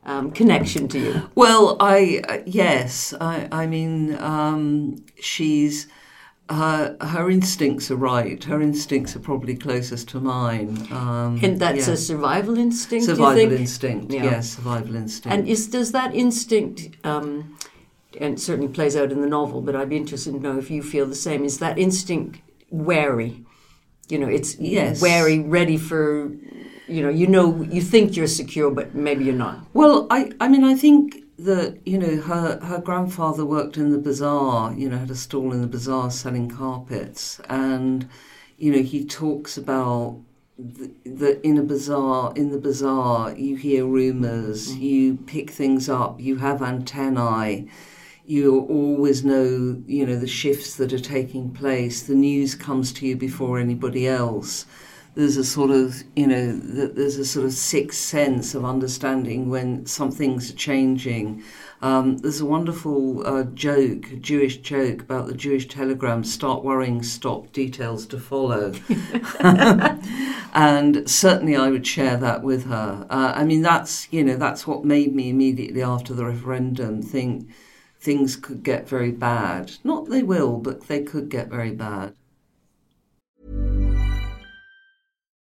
um, 0.04 0.30
connection 0.30 0.86
to 0.88 0.98
you. 1.00 1.30
Well, 1.34 1.76
I 1.80 2.22
uh, 2.28 2.38
yes, 2.46 3.14
I, 3.20 3.48
I 3.50 3.66
mean 3.66 4.16
um, 4.20 5.04
she's 5.18 5.88
her 6.50 6.96
her 7.00 7.30
instincts 7.30 7.90
are 7.90 7.96
right. 7.96 8.42
Her 8.42 8.60
instincts 8.60 9.14
are 9.16 9.20
probably 9.20 9.56
closest 9.56 10.08
to 10.10 10.20
mine. 10.20 10.86
Um, 10.90 11.38
and 11.42 11.60
that's 11.60 11.86
yeah. 11.86 11.94
a 11.94 11.96
survival 11.96 12.58
instinct. 12.58 13.06
Survival 13.06 13.52
instinct. 13.52 14.12
Yeah. 14.12 14.24
Yes, 14.24 14.50
survival 14.56 14.96
instinct. 14.96 15.36
And 15.36 15.48
is 15.48 15.68
does 15.68 15.92
that 15.92 16.14
instinct? 16.14 16.96
Um, 17.04 17.56
and 18.20 18.40
certainly 18.40 18.72
plays 18.72 18.96
out 18.96 19.12
in 19.12 19.20
the 19.20 19.26
novel, 19.26 19.60
but 19.60 19.76
I'd 19.76 19.90
be 19.90 19.96
interested 19.96 20.32
to 20.32 20.40
know 20.40 20.58
if 20.58 20.70
you 20.70 20.82
feel 20.82 21.06
the 21.06 21.14
same. 21.14 21.44
Is 21.44 21.58
that 21.58 21.78
instinct 21.78 22.40
wary? 22.70 23.44
You 24.08 24.18
know, 24.18 24.28
it's 24.28 24.58
yes. 24.58 25.02
wary, 25.02 25.38
ready 25.38 25.76
for, 25.76 26.32
you 26.88 27.02
know, 27.02 27.10
you 27.10 27.26
know, 27.26 27.62
you 27.62 27.82
think 27.82 28.16
you're 28.16 28.26
secure, 28.26 28.70
but 28.70 28.94
maybe 28.94 29.24
you're 29.24 29.34
not. 29.34 29.60
Well, 29.74 30.06
I, 30.10 30.32
I 30.40 30.48
mean, 30.48 30.64
I 30.64 30.74
think 30.74 31.22
that 31.38 31.78
you 31.86 31.98
know 31.98 32.16
her 32.20 32.58
her 32.60 32.78
grandfather 32.78 33.44
worked 33.44 33.76
in 33.76 33.90
the 33.90 33.98
bazaar. 33.98 34.72
You 34.74 34.88
know, 34.88 34.98
had 34.98 35.10
a 35.10 35.16
stall 35.16 35.52
in 35.52 35.60
the 35.60 35.66
bazaar 35.66 36.10
selling 36.10 36.50
carpets, 36.50 37.40
and 37.48 38.08
you 38.56 38.72
know, 38.72 38.82
he 38.82 39.04
talks 39.04 39.56
about 39.56 40.20
that 40.58 41.40
in 41.44 41.56
a 41.56 41.62
bazaar 41.62 42.32
in 42.34 42.50
the 42.50 42.58
bazaar 42.58 43.32
you 43.36 43.54
hear 43.54 43.86
rumors 43.86 44.74
mm. 44.74 44.80
you 44.80 45.14
pick 45.14 45.50
things 45.50 45.88
up 45.88 46.18
you 46.18 46.38
have 46.38 46.60
antennae 46.60 47.68
you 48.28 48.60
always 48.68 49.24
know, 49.24 49.82
you 49.86 50.04
know, 50.04 50.16
the 50.16 50.26
shifts 50.26 50.76
that 50.76 50.92
are 50.92 50.98
taking 50.98 51.50
place. 51.50 52.02
The 52.02 52.14
news 52.14 52.54
comes 52.54 52.92
to 52.92 53.06
you 53.06 53.16
before 53.16 53.58
anybody 53.58 54.06
else. 54.06 54.66
There's 55.18 55.36
a 55.36 55.44
sort 55.44 55.72
of, 55.72 56.04
you 56.14 56.28
know, 56.28 56.52
there's 56.52 57.16
a 57.16 57.24
sort 57.24 57.44
of 57.44 57.52
sixth 57.52 57.98
sense 57.98 58.54
of 58.54 58.64
understanding 58.64 59.50
when 59.50 59.84
some 59.84 60.12
things 60.12 60.48
are 60.48 60.54
changing. 60.54 61.42
Um, 61.82 62.18
there's 62.18 62.40
a 62.40 62.46
wonderful 62.46 63.26
uh, 63.26 63.42
joke, 63.42 64.20
Jewish 64.20 64.58
joke 64.58 65.00
about 65.00 65.26
the 65.26 65.34
Jewish 65.34 65.66
telegram: 65.66 66.22
"Start 66.22 66.62
worrying, 66.62 67.02
stop, 67.02 67.50
details 67.52 68.06
to 68.06 68.20
follow." 68.20 68.74
and 70.54 71.10
certainly, 71.10 71.56
I 71.56 71.68
would 71.68 71.84
share 71.84 72.16
that 72.16 72.44
with 72.44 72.66
her. 72.66 73.04
Uh, 73.10 73.32
I 73.34 73.42
mean, 73.42 73.62
that's 73.62 74.06
you 74.12 74.22
know, 74.22 74.36
that's 74.36 74.68
what 74.68 74.84
made 74.84 75.16
me 75.16 75.30
immediately 75.30 75.82
after 75.82 76.14
the 76.14 76.26
referendum 76.26 77.02
think 77.02 77.48
things 77.98 78.36
could 78.36 78.62
get 78.62 78.88
very 78.88 79.10
bad. 79.10 79.72
Not 79.82 80.10
they 80.10 80.22
will, 80.22 80.58
but 80.58 80.86
they 80.86 81.02
could 81.02 81.28
get 81.28 81.48
very 81.48 81.72
bad. 81.72 82.14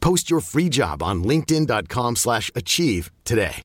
Post 0.00 0.30
your 0.30 0.40
free 0.40 0.68
job 0.68 1.02
on 1.02 1.24
linkedin.com 1.24 2.16
slash 2.16 2.50
achieve 2.54 3.10
today. 3.24 3.62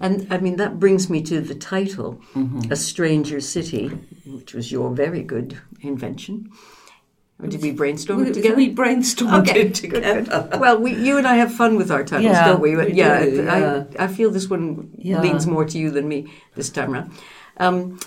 And 0.00 0.26
I 0.30 0.38
mean, 0.38 0.56
that 0.56 0.78
brings 0.78 1.08
me 1.08 1.22
to 1.22 1.40
the 1.40 1.54
title, 1.54 2.20
mm-hmm. 2.34 2.70
A 2.70 2.76
Stranger 2.76 3.40
City, 3.40 3.88
which 4.26 4.52
was 4.52 4.70
your 4.70 4.90
very 4.90 5.22
good 5.22 5.58
invention. 5.80 6.50
Or 7.40 7.48
did 7.48 7.62
we 7.62 7.72
brainstorm 7.72 8.26
it 8.26 8.34
together? 8.34 8.54
We 8.54 8.74
brainstormed 8.74 9.48
okay. 9.48 9.62
it 9.62 9.74
together. 9.74 10.48
well, 10.58 10.78
we, 10.78 10.94
you 10.94 11.16
and 11.16 11.26
I 11.26 11.36
have 11.36 11.52
fun 11.52 11.76
with 11.76 11.90
our 11.90 12.04
titles, 12.04 12.32
yeah, 12.32 12.46
don't 12.46 12.60
we? 12.60 12.76
we 12.76 12.92
yeah, 12.92 13.24
do, 13.24 13.44
yeah. 13.44 13.84
I, 13.98 14.04
I, 14.04 14.06
feel 14.08 14.30
this 14.30 14.48
one 14.48 14.90
yeah. 14.96 15.20
leans 15.20 15.46
more 15.46 15.64
to 15.64 15.78
you 15.78 15.90
than 15.90 16.06
me 16.06 16.32
this 16.54 16.70
time 16.70 16.94
around. 16.94 17.12
Um, 17.56 17.98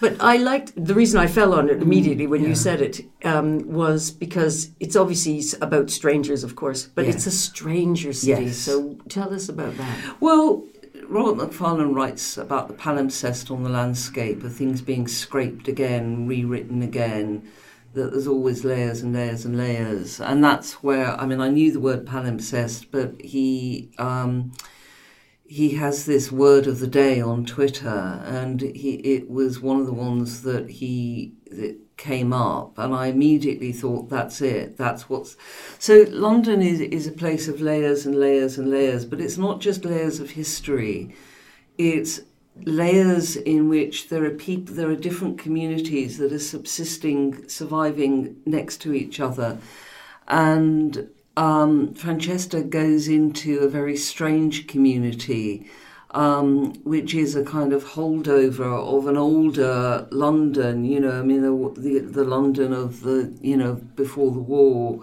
but 0.00 0.16
I 0.20 0.36
liked 0.36 0.72
the 0.76 0.94
reason 0.94 1.20
I 1.20 1.26
fell 1.26 1.54
on 1.54 1.68
it 1.68 1.82
immediately 1.82 2.26
when 2.26 2.44
you 2.44 2.54
said 2.54 2.80
it 2.80 3.04
um, 3.24 3.70
was 3.70 4.10
because 4.10 4.70
it's 4.80 4.96
obviously 4.96 5.42
about 5.60 5.90
strangers, 5.90 6.42
of 6.44 6.56
course, 6.56 6.86
but 6.86 7.04
it's 7.04 7.26
a 7.26 7.30
stranger 7.30 8.12
city. 8.12 8.44
Yes. 8.46 8.56
So 8.58 8.96
tell 9.08 9.32
us 9.34 9.48
about 9.48 9.76
that. 9.76 10.20
Well, 10.20 10.64
Robert 11.08 11.36
Macfarlane 11.36 11.92
writes 11.92 12.38
about 12.38 12.68
the 12.68 12.74
palimpsest 12.74 13.50
on 13.50 13.62
the 13.62 13.68
landscape 13.68 14.42
of 14.44 14.54
things 14.54 14.80
being 14.80 15.08
scraped 15.08 15.68
again, 15.68 16.26
rewritten 16.26 16.82
again, 16.82 17.48
that 17.94 18.12
there's 18.12 18.28
always 18.28 18.64
layers 18.64 19.02
and 19.02 19.12
layers 19.12 19.44
and 19.44 19.58
layers. 19.58 20.20
And 20.20 20.42
that's 20.42 20.82
where, 20.82 21.20
I 21.20 21.26
mean, 21.26 21.40
I 21.40 21.48
knew 21.48 21.72
the 21.72 21.80
word 21.80 22.06
palimpsest, 22.06 22.86
but 22.90 23.20
he. 23.20 23.90
Um, 23.98 24.52
he 25.50 25.70
has 25.70 26.06
this 26.06 26.30
word 26.30 26.68
of 26.68 26.78
the 26.78 26.86
day 26.86 27.20
on 27.20 27.44
Twitter, 27.44 28.22
and 28.24 28.60
he 28.60 28.94
it 28.98 29.28
was 29.28 29.60
one 29.60 29.80
of 29.80 29.86
the 29.86 29.92
ones 29.92 30.42
that 30.42 30.70
he 30.70 31.32
that 31.50 31.76
came 31.96 32.32
up, 32.32 32.78
and 32.78 32.94
I 32.94 33.08
immediately 33.08 33.72
thought 33.72 34.08
that's 34.08 34.40
it. 34.40 34.76
That's 34.76 35.08
what's 35.08 35.36
so. 35.76 36.06
London 36.08 36.62
is 36.62 36.78
is 36.80 37.08
a 37.08 37.12
place 37.12 37.48
of 37.48 37.60
layers 37.60 38.06
and 38.06 38.14
layers 38.14 38.58
and 38.58 38.70
layers, 38.70 39.04
but 39.04 39.20
it's 39.20 39.38
not 39.38 39.60
just 39.60 39.84
layers 39.84 40.20
of 40.20 40.30
history. 40.30 41.16
It's 41.76 42.20
layers 42.64 43.34
in 43.34 43.68
which 43.68 44.08
there 44.08 44.24
are 44.24 44.30
people, 44.30 44.76
there 44.76 44.90
are 44.90 44.94
different 45.08 45.36
communities 45.36 46.18
that 46.18 46.32
are 46.32 46.38
subsisting, 46.38 47.48
surviving 47.48 48.36
next 48.46 48.76
to 48.82 48.94
each 48.94 49.18
other, 49.18 49.58
and 50.28 51.10
um, 51.40 51.94
Francesca 51.94 52.62
goes 52.62 53.08
into 53.08 53.60
a 53.60 53.68
very 53.68 53.96
strange 53.96 54.66
community, 54.66 55.70
um, 56.10 56.74
which 56.84 57.14
is 57.14 57.34
a 57.34 57.42
kind 57.42 57.72
of 57.72 57.82
holdover 57.82 58.78
of 58.96 59.06
an 59.06 59.16
older 59.16 60.06
London. 60.10 60.84
You 60.84 61.00
know, 61.00 61.18
I 61.18 61.22
mean, 61.22 61.40
the 61.40 61.80
the, 61.80 61.98
the 62.00 62.24
London 62.24 62.74
of 62.74 63.00
the 63.00 63.34
you 63.40 63.56
know 63.56 63.76
before 63.96 64.32
the 64.32 64.46
war, 64.56 65.02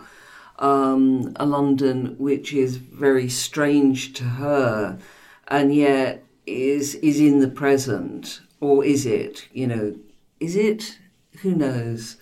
um, 0.60 1.34
a 1.38 1.46
London 1.48 2.15
which 2.20 2.53
is 2.53 2.77
very 2.77 3.29
strange 3.29 4.13
to 4.13 4.24
her, 4.24 5.00
and 5.48 5.74
yet 5.74 6.24
is 6.46 6.94
is 6.96 7.20
in 7.20 7.39
the 7.39 7.50
present, 7.50 8.41
or 8.62 8.86
is 8.86 9.08
it? 9.08 9.48
You 9.51 9.65
know, 9.65 9.96
is 10.39 10.56
it? 10.56 11.00
Who 11.41 11.56
knows? 11.56 12.17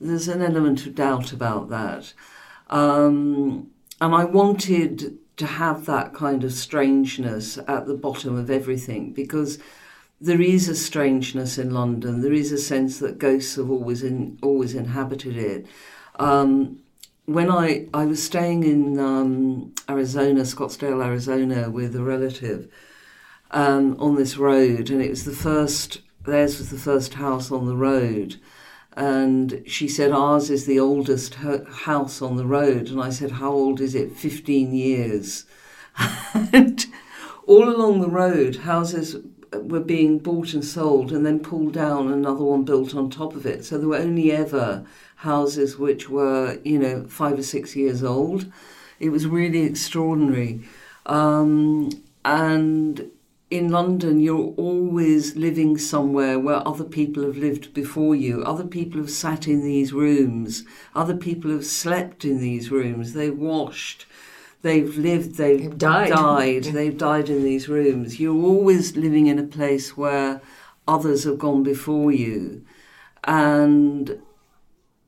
There's 0.00 0.28
an 0.28 0.42
element 0.42 0.86
of 0.86 0.94
doubt 0.94 1.32
about 1.32 1.68
that. 1.70 2.12
Um, 2.68 3.70
and 4.00 4.14
I 4.14 4.24
wanted 4.24 5.18
to 5.36 5.46
have 5.46 5.86
that 5.86 6.14
kind 6.14 6.44
of 6.44 6.52
strangeness 6.52 7.58
at 7.68 7.86
the 7.86 7.94
bottom 7.94 8.36
of 8.36 8.50
everything 8.50 9.12
because 9.12 9.58
there 10.20 10.40
is 10.40 10.68
a 10.68 10.74
strangeness 10.74 11.58
in 11.58 11.72
London. 11.72 12.22
There 12.22 12.32
is 12.32 12.52
a 12.52 12.58
sense 12.58 12.98
that 13.00 13.18
ghosts 13.18 13.56
have 13.56 13.70
always 13.70 14.02
in, 14.02 14.38
always 14.42 14.74
inhabited 14.74 15.36
it. 15.36 15.66
Um, 16.18 16.80
when 17.26 17.50
I, 17.50 17.88
I 17.92 18.06
was 18.06 18.22
staying 18.22 18.64
in 18.64 18.98
um, 18.98 19.74
Arizona, 19.88 20.42
Scottsdale, 20.42 21.04
Arizona, 21.04 21.68
with 21.70 21.94
a 21.96 22.02
relative 22.02 22.70
um, 23.50 23.96
on 23.98 24.16
this 24.16 24.36
road, 24.36 24.90
and 24.90 25.02
it 25.02 25.10
was 25.10 25.24
the 25.24 25.32
first. 25.32 26.00
Theirs 26.24 26.58
was 26.58 26.70
the 26.70 26.78
first 26.78 27.14
house 27.14 27.52
on 27.52 27.66
the 27.66 27.76
road, 27.76 28.40
and 28.96 29.62
she 29.66 29.86
said 29.86 30.10
ours 30.10 30.50
is 30.50 30.66
the 30.66 30.80
oldest 30.80 31.34
house 31.34 32.22
on 32.22 32.36
the 32.36 32.46
road, 32.46 32.88
and 32.88 33.00
I 33.00 33.10
said 33.10 33.32
how 33.32 33.52
old 33.52 33.80
is 33.80 33.94
it? 33.94 34.12
Fifteen 34.12 34.74
years, 34.74 35.44
and 36.52 36.86
all 37.46 37.68
along 37.68 38.00
the 38.00 38.08
road, 38.08 38.56
houses 38.56 39.16
were 39.52 39.80
being 39.80 40.18
bought 40.18 40.54
and 40.54 40.64
sold, 40.64 41.12
and 41.12 41.24
then 41.24 41.40
pulled 41.40 41.72
down, 41.72 42.10
another 42.10 42.44
one 42.44 42.64
built 42.64 42.94
on 42.94 43.10
top 43.10 43.34
of 43.34 43.46
it. 43.46 43.64
So 43.64 43.78
there 43.78 43.88
were 43.88 43.96
only 43.96 44.32
ever 44.32 44.84
houses 45.16 45.78
which 45.78 46.08
were, 46.08 46.58
you 46.64 46.78
know, 46.78 47.04
five 47.08 47.38
or 47.38 47.42
six 47.42 47.76
years 47.76 48.02
old. 48.02 48.50
It 48.98 49.10
was 49.10 49.26
really 49.26 49.62
extraordinary. 49.62 50.60
Um, 51.06 51.90
and 52.24 53.10
in 53.48 53.70
London, 53.70 54.18
you're 54.18 54.52
always 54.56 55.36
living 55.36 55.78
somewhere 55.78 56.38
where 56.38 56.66
other 56.66 56.84
people 56.84 57.22
have 57.24 57.36
lived 57.36 57.72
before 57.72 58.14
you. 58.14 58.42
Other 58.42 58.64
people 58.64 59.00
have 59.00 59.10
sat 59.10 59.46
in 59.46 59.62
these 59.62 59.92
rooms. 59.92 60.64
Other 60.94 61.16
people 61.16 61.52
have 61.52 61.64
slept 61.64 62.24
in 62.24 62.40
these 62.40 62.72
rooms. 62.72 63.12
They've 63.12 63.38
washed. 63.38 64.06
They've 64.62 64.96
lived. 64.98 65.36
They've, 65.36 65.60
They've 65.62 65.78
died. 65.78 66.08
died. 66.10 66.64
They've 66.64 66.96
died 66.98 67.28
in 67.28 67.44
these 67.44 67.68
rooms. 67.68 68.18
You're 68.18 68.42
always 68.42 68.96
living 68.96 69.28
in 69.28 69.38
a 69.38 69.44
place 69.44 69.96
where 69.96 70.40
others 70.88 71.22
have 71.22 71.38
gone 71.38 71.62
before 71.62 72.10
you, 72.10 72.64
and 73.24 74.20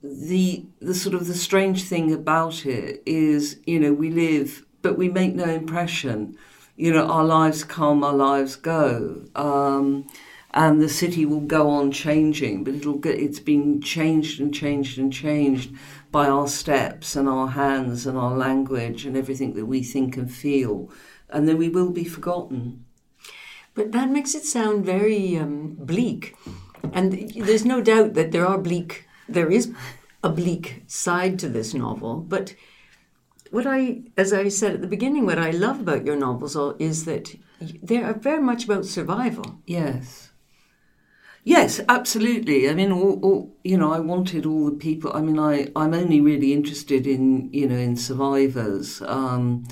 the 0.03 0.65
the 0.81 0.95
sort 0.95 1.17
of 1.17 1.27
the 1.27 1.35
strange 1.35 1.85
thing 1.85 2.13
about 2.13 2.67
it 2.67 3.03
is, 3.05 3.59
you 3.67 3.81
know, 3.81 3.93
we 3.93 4.11
live, 4.11 4.65
but 4.83 4.97
we 4.97 5.09
make 5.09 5.35
no 5.35 5.45
impression. 5.45 6.37
You 6.79 6.93
know, 6.93 7.09
our 7.09 7.25
lives 7.25 7.65
come, 7.65 8.05
our 8.05 8.13
lives 8.13 8.55
go, 8.55 9.25
um, 9.35 10.07
and 10.55 10.81
the 10.81 10.89
city 10.89 11.27
will 11.27 11.41
go 11.41 11.69
on 11.69 11.91
changing, 11.91 12.63
but 12.63 12.77
it'll 12.77 12.99
get 12.99 13.19
it's 13.19 13.41
been 13.41 13.83
changed 13.83 14.41
and 14.41 14.55
changed 14.55 14.97
and 14.97 15.13
changed 15.13 15.73
by 16.13 16.29
our 16.29 16.47
steps 16.47 17.17
and 17.17 17.29
our 17.29 17.49
hands 17.49 18.07
and 18.07 18.17
our 18.17 18.37
language 18.37 19.05
and 19.05 19.17
everything 19.17 19.55
that 19.55 19.67
we 19.67 19.83
think 19.83 20.17
and 20.17 20.33
feel, 20.33 20.89
and 21.29 21.49
then 21.49 21.59
we 21.59 21.69
will 21.69 21.91
be 21.91 22.05
forgotten. 22.05 22.85
But 23.75 23.91
that 23.91 24.09
makes 24.09 24.37
it 24.37 24.45
sound 24.45 24.87
very 24.87 25.37
um, 25.37 25.75
bleak. 25.81 26.37
And 26.93 27.33
there's 27.35 27.65
no 27.65 27.81
doubt 27.81 28.15
that 28.15 28.31
there 28.31 28.47
are 28.47 28.57
bleak, 28.57 29.09
there 29.29 29.51
is 29.51 29.75
a 30.23 30.29
bleak 30.29 30.85
side 30.87 31.41
to 31.41 31.49
this 31.49 31.75
novel. 31.75 32.21
But 32.21 32.55
what 33.51 33.67
I, 33.67 34.03
as 34.17 34.33
I 34.33 34.49
said 34.49 34.75
at 34.75 34.81
the 34.81 34.87
beginning, 34.87 35.27
what 35.27 35.39
I 35.39 35.51
love 35.51 35.81
about 35.81 36.05
your 36.05 36.17
novels 36.17 36.57
all 36.57 36.75
is 36.79 37.05
that 37.05 37.35
they 37.61 38.03
are 38.03 38.15
very 38.15 38.43
much 38.43 38.65
about 38.65 38.85
survival. 38.85 39.61
Yes. 39.67 40.29
Yes, 41.45 41.81
absolutely. 41.89 42.69
I 42.69 42.75
mean, 42.75 42.93
all, 42.93 43.19
all, 43.23 43.57
you 43.65 43.79
know, 43.79 43.93
I 43.93 44.01
wanted 44.01 44.45
all 44.45 44.67
the 44.67 44.77
people. 44.77 45.13
I 45.15 45.23
mean, 45.23 45.39
I 45.39 45.69
I'm 45.75 45.95
only 45.95 46.21
really 46.21 46.53
interested 46.53 47.07
in 47.07 47.51
you 47.53 47.67
know 47.67 47.77
in 47.77 47.97
survivors 47.97 49.01
um, 49.03 49.67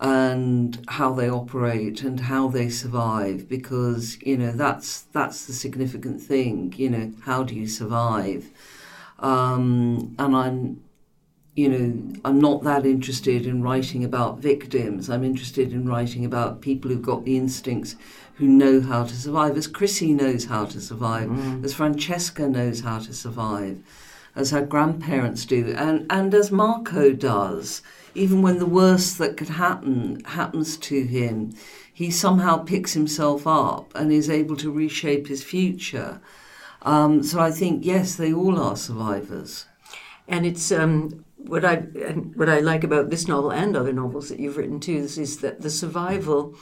and 0.00 0.82
how 0.88 1.12
they 1.12 1.28
operate 1.28 2.02
and 2.02 2.18
how 2.18 2.48
they 2.48 2.70
survive 2.70 3.46
because 3.46 4.16
you 4.22 4.38
know 4.38 4.52
that's 4.52 5.02
that's 5.12 5.44
the 5.44 5.52
significant 5.52 6.22
thing. 6.22 6.72
You 6.78 6.88
know, 6.88 7.12
how 7.24 7.42
do 7.42 7.54
you 7.54 7.66
survive? 7.66 8.50
Um, 9.18 10.14
and 10.18 10.34
I'm 10.34 10.82
you 11.54 11.68
know, 11.68 12.20
I'm 12.24 12.40
not 12.40 12.62
that 12.64 12.86
interested 12.86 13.46
in 13.46 13.62
writing 13.62 14.04
about 14.04 14.38
victims. 14.38 15.10
I'm 15.10 15.22
interested 15.22 15.72
in 15.72 15.86
writing 15.86 16.24
about 16.24 16.62
people 16.62 16.90
who've 16.90 17.02
got 17.02 17.24
the 17.24 17.36
instincts, 17.36 17.94
who 18.36 18.46
know 18.46 18.80
how 18.80 19.04
to 19.04 19.14
survive, 19.14 19.56
as 19.58 19.66
Chrissy 19.66 20.14
knows 20.14 20.46
how 20.46 20.64
to 20.64 20.80
survive, 20.80 21.28
as 21.62 21.74
Francesca 21.74 22.48
knows 22.48 22.80
how 22.80 23.00
to 23.00 23.12
survive, 23.12 23.82
as 24.34 24.50
her 24.50 24.64
grandparents 24.64 25.44
do, 25.44 25.74
and, 25.76 26.06
and 26.08 26.32
as 26.32 26.50
Marco 26.50 27.12
does. 27.12 27.82
Even 28.14 28.40
when 28.40 28.58
the 28.58 28.66
worst 28.66 29.18
that 29.18 29.36
could 29.36 29.50
happen 29.50 30.22
happens 30.24 30.78
to 30.78 31.02
him, 31.04 31.54
he 31.92 32.10
somehow 32.10 32.56
picks 32.58 32.94
himself 32.94 33.46
up 33.46 33.92
and 33.94 34.10
is 34.10 34.30
able 34.30 34.56
to 34.56 34.72
reshape 34.72 35.28
his 35.28 35.44
future. 35.44 36.18
Um, 36.80 37.22
so 37.22 37.40
I 37.40 37.50
think, 37.50 37.84
yes, 37.84 38.14
they 38.14 38.32
all 38.32 38.58
are 38.58 38.76
survivors. 38.76 39.66
And 40.26 40.46
it's 40.46 40.72
um, 40.72 41.24
what 41.46 41.64
I 41.64 41.74
and 41.74 42.34
what 42.36 42.48
I 42.48 42.60
like 42.60 42.84
about 42.84 43.10
this 43.10 43.28
novel 43.28 43.52
and 43.52 43.76
other 43.76 43.92
novels 43.92 44.28
that 44.28 44.40
you've 44.40 44.56
written 44.56 44.80
too 44.80 44.96
is, 44.96 45.18
is 45.18 45.38
that 45.38 45.60
the 45.60 45.70
survival 45.70 46.54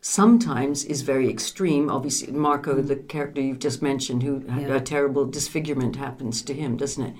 sometimes 0.00 0.84
is 0.84 1.02
very 1.02 1.28
extreme. 1.28 1.90
Obviously, 1.90 2.32
Marco, 2.32 2.80
the 2.80 2.96
character 2.96 3.40
you've 3.40 3.58
just 3.58 3.82
mentioned, 3.82 4.22
who 4.22 4.40
had 4.46 4.70
a 4.70 4.80
terrible 4.80 5.26
disfigurement 5.26 5.96
happens 5.96 6.42
to 6.42 6.54
him, 6.54 6.76
doesn't 6.76 7.04
it? 7.04 7.14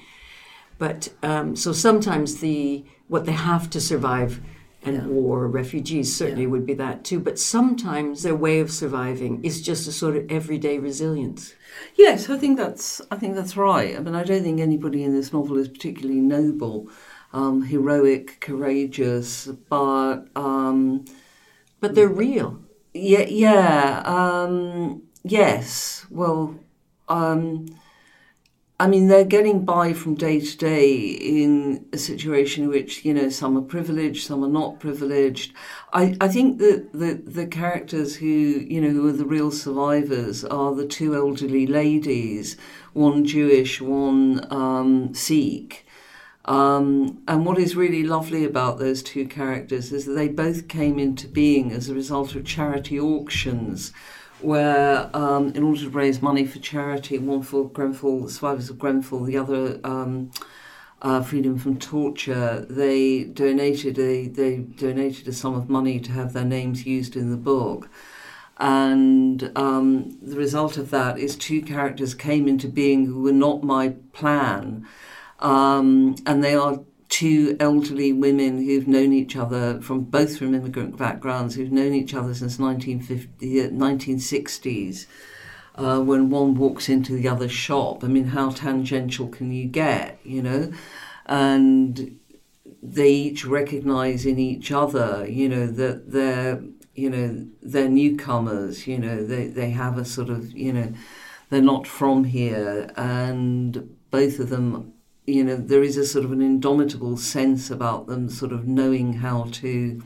But 0.78 1.08
um, 1.22 1.56
so 1.56 1.72
sometimes 1.72 2.38
the 2.38 2.84
what 3.08 3.26
they 3.26 3.32
have 3.32 3.68
to 3.70 3.80
survive 3.80 4.40
and 4.82 5.08
war, 5.08 5.46
refugees 5.48 6.14
certainly 6.14 6.46
would 6.46 6.64
be 6.64 6.74
that 6.74 7.04
too. 7.04 7.20
But 7.20 7.38
sometimes 7.38 8.22
their 8.22 8.36
way 8.36 8.60
of 8.60 8.70
surviving 8.70 9.44
is 9.44 9.60
just 9.60 9.88
a 9.88 9.92
sort 9.92 10.16
of 10.16 10.30
everyday 10.30 10.78
resilience. 10.78 11.54
Yes, 11.96 12.30
I 12.30 12.38
think 12.38 12.56
that's 12.58 13.00
I 13.10 13.16
think 13.16 13.34
that's 13.34 13.56
right. 13.56 13.96
I 13.96 14.00
mean, 14.00 14.14
I 14.14 14.24
don't 14.24 14.42
think 14.42 14.60
anybody 14.60 15.02
in 15.02 15.14
this 15.14 15.32
novel 15.32 15.58
is 15.58 15.68
particularly 15.68 16.20
noble, 16.20 16.88
um, 17.32 17.62
heroic, 17.62 18.38
courageous, 18.40 19.46
but 19.46 20.26
um, 20.36 21.04
But 21.80 21.94
they're 21.94 22.08
real. 22.08 22.60
Yeah, 22.94 23.26
yeah, 23.28 24.02
um, 24.04 25.02
yes. 25.22 26.06
Well, 26.10 26.56
um, 27.08 27.66
I 28.80 28.86
mean, 28.86 29.08
they're 29.08 29.24
getting 29.24 29.64
by 29.64 29.92
from 29.92 30.14
day 30.14 30.38
to 30.38 30.56
day 30.56 30.94
in 30.94 31.84
a 31.92 31.98
situation 31.98 32.62
in 32.64 32.70
which, 32.70 33.04
you 33.04 33.12
know, 33.12 33.28
some 33.28 33.58
are 33.58 33.62
privileged, 33.62 34.24
some 34.24 34.44
are 34.44 34.48
not 34.48 34.78
privileged. 34.78 35.52
I, 35.92 36.16
I 36.20 36.28
think 36.28 36.58
that 36.58 36.92
the, 36.92 37.14
the 37.14 37.48
characters 37.48 38.14
who, 38.14 38.26
you 38.26 38.80
know, 38.80 38.90
who 38.90 39.08
are 39.08 39.12
the 39.12 39.26
real 39.26 39.50
survivors 39.50 40.44
are 40.44 40.76
the 40.76 40.86
two 40.86 41.16
elderly 41.16 41.66
ladies, 41.66 42.56
one 42.92 43.24
Jewish, 43.24 43.80
one 43.80 44.46
um, 44.52 45.12
Sikh. 45.12 45.84
Um, 46.44 47.20
and 47.26 47.44
what 47.44 47.58
is 47.58 47.74
really 47.74 48.04
lovely 48.04 48.44
about 48.44 48.78
those 48.78 49.02
two 49.02 49.26
characters 49.26 49.92
is 49.92 50.06
that 50.06 50.12
they 50.12 50.28
both 50.28 50.68
came 50.68 51.00
into 51.00 51.26
being 51.26 51.72
as 51.72 51.88
a 51.88 51.94
result 51.94 52.36
of 52.36 52.44
charity 52.44 52.98
auctions 52.98 53.92
where 54.40 55.10
um, 55.14 55.48
in 55.54 55.62
order 55.62 55.80
to 55.80 55.90
raise 55.90 56.22
money 56.22 56.46
for 56.46 56.58
charity, 56.58 57.18
one 57.18 57.42
for 57.42 57.68
Grenfell, 57.68 58.28
survivors 58.28 58.70
of 58.70 58.78
Grenfell, 58.78 59.24
the 59.24 59.36
other 59.36 59.80
um, 59.84 60.30
uh, 61.02 61.22
Freedom 61.22 61.58
from 61.58 61.78
Torture, 61.78 62.66
they 62.68 63.24
donated 63.24 63.98
a 63.98 64.28
they 64.28 64.58
donated 64.58 65.28
a 65.28 65.32
sum 65.32 65.54
of 65.54 65.68
money 65.68 66.00
to 66.00 66.12
have 66.12 66.32
their 66.32 66.44
names 66.44 66.86
used 66.86 67.16
in 67.16 67.30
the 67.30 67.36
book. 67.36 67.88
And 68.58 69.52
um, 69.54 70.18
the 70.20 70.36
result 70.36 70.76
of 70.76 70.90
that 70.90 71.18
is 71.18 71.36
two 71.36 71.62
characters 71.62 72.14
came 72.14 72.48
into 72.48 72.66
being 72.66 73.06
who 73.06 73.22
were 73.22 73.32
not 73.32 73.62
my 73.62 73.94
plan. 74.12 74.86
Um, 75.38 76.16
and 76.26 76.42
they 76.42 76.56
are 76.56 76.80
two 77.08 77.56
elderly 77.58 78.12
women 78.12 78.64
who've 78.64 78.86
known 78.86 79.12
each 79.12 79.36
other 79.36 79.80
from 79.80 80.02
both 80.02 80.38
from 80.38 80.54
immigrant 80.54 80.96
backgrounds, 80.96 81.54
who've 81.54 81.72
known 81.72 81.94
each 81.94 82.14
other 82.14 82.34
since 82.34 82.58
1950, 82.58 83.70
1960s. 83.70 85.06
Uh, 85.74 86.00
when 86.00 86.28
one 86.28 86.56
walks 86.56 86.88
into 86.88 87.14
the 87.14 87.28
other 87.28 87.48
shop, 87.48 88.02
I 88.02 88.08
mean, 88.08 88.24
how 88.24 88.50
tangential 88.50 89.28
can 89.28 89.52
you 89.52 89.66
get, 89.66 90.18
you 90.24 90.42
know? 90.42 90.72
And 91.26 92.18
they 92.82 93.10
each 93.10 93.44
recognize 93.44 94.26
in 94.26 94.38
each 94.38 94.72
other, 94.72 95.26
you 95.28 95.48
know, 95.48 95.68
that 95.68 96.10
they're, 96.10 96.62
you 96.94 97.10
know, 97.10 97.46
they're 97.62 97.88
newcomers, 97.88 98.88
you 98.88 98.98
know, 98.98 99.24
they, 99.24 99.46
they 99.46 99.70
have 99.70 99.98
a 99.98 100.04
sort 100.04 100.30
of, 100.30 100.52
you 100.52 100.72
know, 100.72 100.92
they're 101.48 101.62
not 101.62 101.86
from 101.86 102.24
here. 102.24 102.90
And 102.96 103.96
both 104.10 104.40
of 104.40 104.48
them 104.48 104.94
you 105.28 105.44
know, 105.44 105.56
there 105.56 105.82
is 105.82 105.96
a 105.96 106.06
sort 106.06 106.24
of 106.24 106.32
an 106.32 106.40
indomitable 106.40 107.16
sense 107.16 107.70
about 107.70 108.06
them, 108.06 108.30
sort 108.30 108.52
of 108.52 108.66
knowing 108.66 109.14
how 109.14 109.44
to 109.52 110.02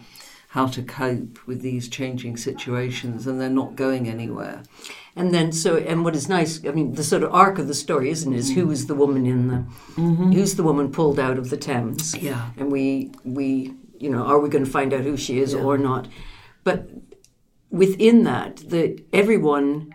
how 0.49 0.67
to 0.67 0.83
cope 0.83 1.39
with 1.47 1.63
these 1.63 1.89
changing 1.89 2.37
situations, 2.37 3.27
and 3.27 3.41
they're 3.41 3.49
not 3.49 3.75
going 3.75 4.07
anywhere. 4.07 4.63
And 5.17 5.33
then, 5.33 5.51
so, 5.51 5.79
and 5.79 6.05
what 6.05 6.15
is 6.15 6.29
nice, 6.29 6.63
I 6.67 6.73
mean, 6.73 6.93
the 6.93 7.05
sort 7.05 7.23
of 7.23 7.33
arc 7.33 7.59
of 7.59 7.69
the 7.69 7.75
story, 7.75 8.11
isn't 8.11 8.31
it, 8.31 8.37
is 8.37 8.55
who 8.55 8.71
is 8.71 8.87
the 8.87 8.95
woman 8.95 9.25
in 9.25 9.49
the, 9.49 9.65
mm-hmm. 9.95 10.33
who's 10.33 10.57
the 10.57 10.63
woman 10.63 10.93
pulled 10.93 11.19
out 11.19 11.39
of 11.39 11.49
the 11.49 11.57
Thames? 11.57 12.15
Yeah. 12.15 12.51
And 12.59 12.71
we, 12.71 13.13
we, 13.25 13.73
you 13.99 14.11
know, 14.11 14.25
are 14.25 14.39
we 14.41 14.51
going 14.51 14.65
to 14.65 14.71
find 14.71 14.93
out 14.93 15.05
who 15.05 15.17
she 15.17 15.39
is 15.41 15.55
yeah. 15.55 15.61
or 15.61 15.79
not? 15.79 16.07
But 16.65 16.91
within 17.71 18.25
that, 18.25 18.57
that 18.69 19.03
everyone 19.11 19.95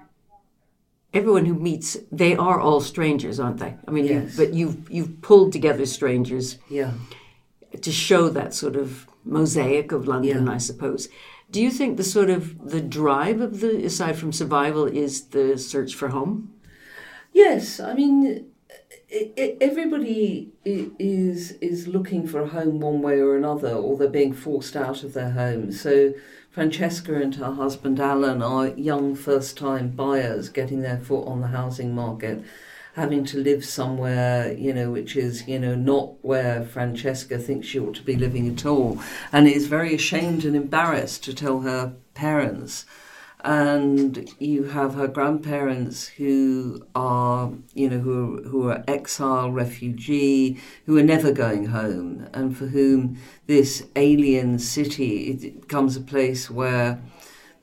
everyone 1.14 1.46
who 1.46 1.54
meets, 1.56 1.98
they 2.12 2.36
are 2.36 2.60
all 2.60 2.82
strangers, 2.82 3.40
aren't 3.40 3.60
they? 3.60 3.76
I 3.88 3.92
mean, 3.92 4.06
yes. 4.06 4.38
you, 4.38 4.46
but 4.46 4.54
you've 4.54 4.92
you've 4.92 5.22
pulled 5.22 5.54
together 5.54 5.86
strangers, 5.86 6.58
yeah, 6.70 6.92
to 7.82 7.92
show 7.92 8.30
that 8.30 8.54
sort 8.54 8.76
of 8.76 9.08
mosaic 9.24 9.92
of 9.92 10.08
London, 10.08 10.46
yeah. 10.46 10.54
I 10.54 10.58
suppose. 10.58 11.10
Do 11.50 11.62
you 11.62 11.72
think 11.72 11.98
the 11.98 12.04
sort 12.04 12.30
of 12.30 12.70
the 12.70 12.82
drive 12.82 13.40
of 13.40 13.62
the, 13.62 13.86
aside 13.86 14.18
from 14.18 14.34
survival, 14.34 14.86
is 14.86 15.28
the 15.28 15.58
search 15.58 15.96
for 15.96 16.10
home? 16.10 16.54
Yes, 17.32 17.80
I 17.80 17.94
mean, 17.94 18.48
it, 19.10 19.34
it, 19.38 19.58
everybody 19.62 20.52
is 20.66 21.54
is 21.54 21.88
looking 21.88 22.28
for 22.28 22.42
a 22.42 22.48
home 22.48 22.80
one 22.80 23.02
way 23.02 23.20
or 23.20 23.38
another, 23.38 23.74
or 23.74 23.96
they're 23.98 24.10
being 24.10 24.34
forced 24.34 24.76
out 24.76 25.04
of 25.04 25.14
their 25.14 25.32
home. 25.32 25.72
So 25.72 26.14
Francesca 26.52 27.14
and 27.16 27.36
her 27.36 27.52
husband 27.54 28.00
Alan 28.00 28.42
are 28.42 28.70
young 28.70 29.16
first 29.16 29.58
time 29.58 29.90
buyers 29.90 30.50
getting 30.50 30.82
their 30.82 30.98
foot 30.98 31.28
on 31.28 31.42
the 31.42 31.48
housing 31.48 31.94
market, 31.94 32.44
having 32.96 33.24
to 33.26 33.38
live 33.38 33.64
somewhere, 33.64 34.52
you 34.54 34.74
know, 34.74 34.90
which 34.90 35.16
is, 35.16 35.48
you 35.48 35.60
know, 35.60 35.76
not 35.76 36.14
where 36.24 36.64
Francesca 36.64 37.38
thinks 37.38 37.68
she 37.68 37.80
ought 37.80 37.96
to 37.96 38.02
be 38.02 38.16
living 38.16 38.50
at 38.50 38.66
all, 38.66 39.00
and 39.32 39.48
is 39.48 39.68
very 39.68 39.94
ashamed 39.94 40.44
and 40.46 40.56
embarrassed 40.56 41.24
to 41.24 41.34
tell 41.34 41.62
her 41.62 41.94
parents 42.16 42.86
and 43.42 44.34
you 44.40 44.64
have 44.64 44.96
her 44.96 45.08
grandparents 45.08 46.08
who 46.08 46.86
are, 46.96 47.52
you 47.74 47.90
know, 47.90 48.00
who 48.00 48.38
are, 48.38 48.42
who 48.44 48.70
are 48.70 48.84
exile, 48.88 49.52
refugee, 49.52 50.60
who 50.86 50.98
are 50.98 51.04
never 51.04 51.32
going 51.32 51.68
home, 51.68 52.28
and 52.34 52.58
for 52.58 52.68
whom 52.68 53.18
this 53.46 53.86
alien 53.96 54.58
city 54.58 55.32
it 55.32 55.62
becomes 55.62 55.96
a 55.96 56.02
place 56.02 56.50
where 56.50 57.00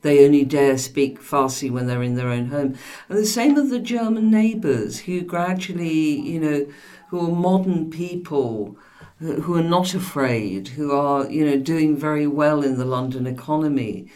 they 0.01 0.23
only 0.23 0.45
dare 0.45 0.77
speak 0.77 1.19
Farsi 1.19 1.69
when 1.69 1.87
they're 1.87 2.03
in 2.03 2.15
their 2.15 2.29
own 2.29 2.47
home. 2.47 2.75
And 3.09 3.17
the 3.17 3.25
same 3.25 3.57
of 3.57 3.69
the 3.69 3.79
German 3.79 4.31
neighbours 4.31 4.99
who 4.99 5.21
gradually, 5.21 6.21
you 6.21 6.39
know, 6.39 6.67
who 7.09 7.19
are 7.19 7.35
modern 7.35 7.89
people 7.89 8.77
who 9.19 9.55
are 9.55 9.63
not 9.63 9.93
afraid, 9.93 10.69
who 10.69 10.91
are, 10.91 11.29
you 11.29 11.45
know, 11.45 11.57
doing 11.57 11.95
very 11.95 12.27
well 12.27 12.61
in 12.61 12.77
the 12.77 12.85
London 12.85 13.25
economy 13.25 14.11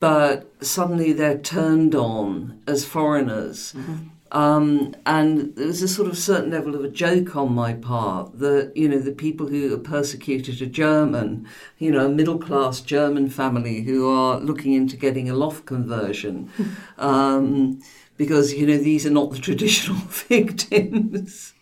but 0.00 0.52
suddenly 0.60 1.12
they're 1.12 1.38
turned 1.38 1.94
on 1.94 2.60
as 2.66 2.84
foreigners. 2.84 3.72
Mm-hmm. 3.72 4.08
Um, 4.32 4.96
and 5.06 5.54
there's 5.54 5.80
a 5.80 5.86
sort 5.86 6.08
of 6.08 6.18
certain 6.18 6.50
level 6.50 6.74
of 6.74 6.82
a 6.82 6.88
joke 6.88 7.36
on 7.36 7.54
my 7.54 7.72
part 7.72 8.40
that, 8.40 8.76
you 8.76 8.88
know, 8.88 8.98
the 8.98 9.12
people 9.12 9.46
who 9.46 9.72
are 9.72 9.78
persecuted 9.78 10.60
are 10.60 10.66
German, 10.66 11.46
you 11.78 11.92
know, 11.92 12.06
a 12.06 12.08
middle 12.08 12.38
class 12.38 12.80
German 12.80 13.30
family 13.30 13.82
who 13.82 14.10
are 14.10 14.40
looking 14.40 14.72
into 14.72 14.96
getting 14.96 15.30
a 15.30 15.34
loft 15.34 15.66
conversion. 15.66 16.50
um, 16.98 17.80
because, 18.16 18.54
you 18.54 18.66
know, 18.66 18.76
these 18.76 19.06
are 19.06 19.10
not 19.10 19.30
the 19.30 19.38
traditional 19.48 19.98
victims. 20.08 21.54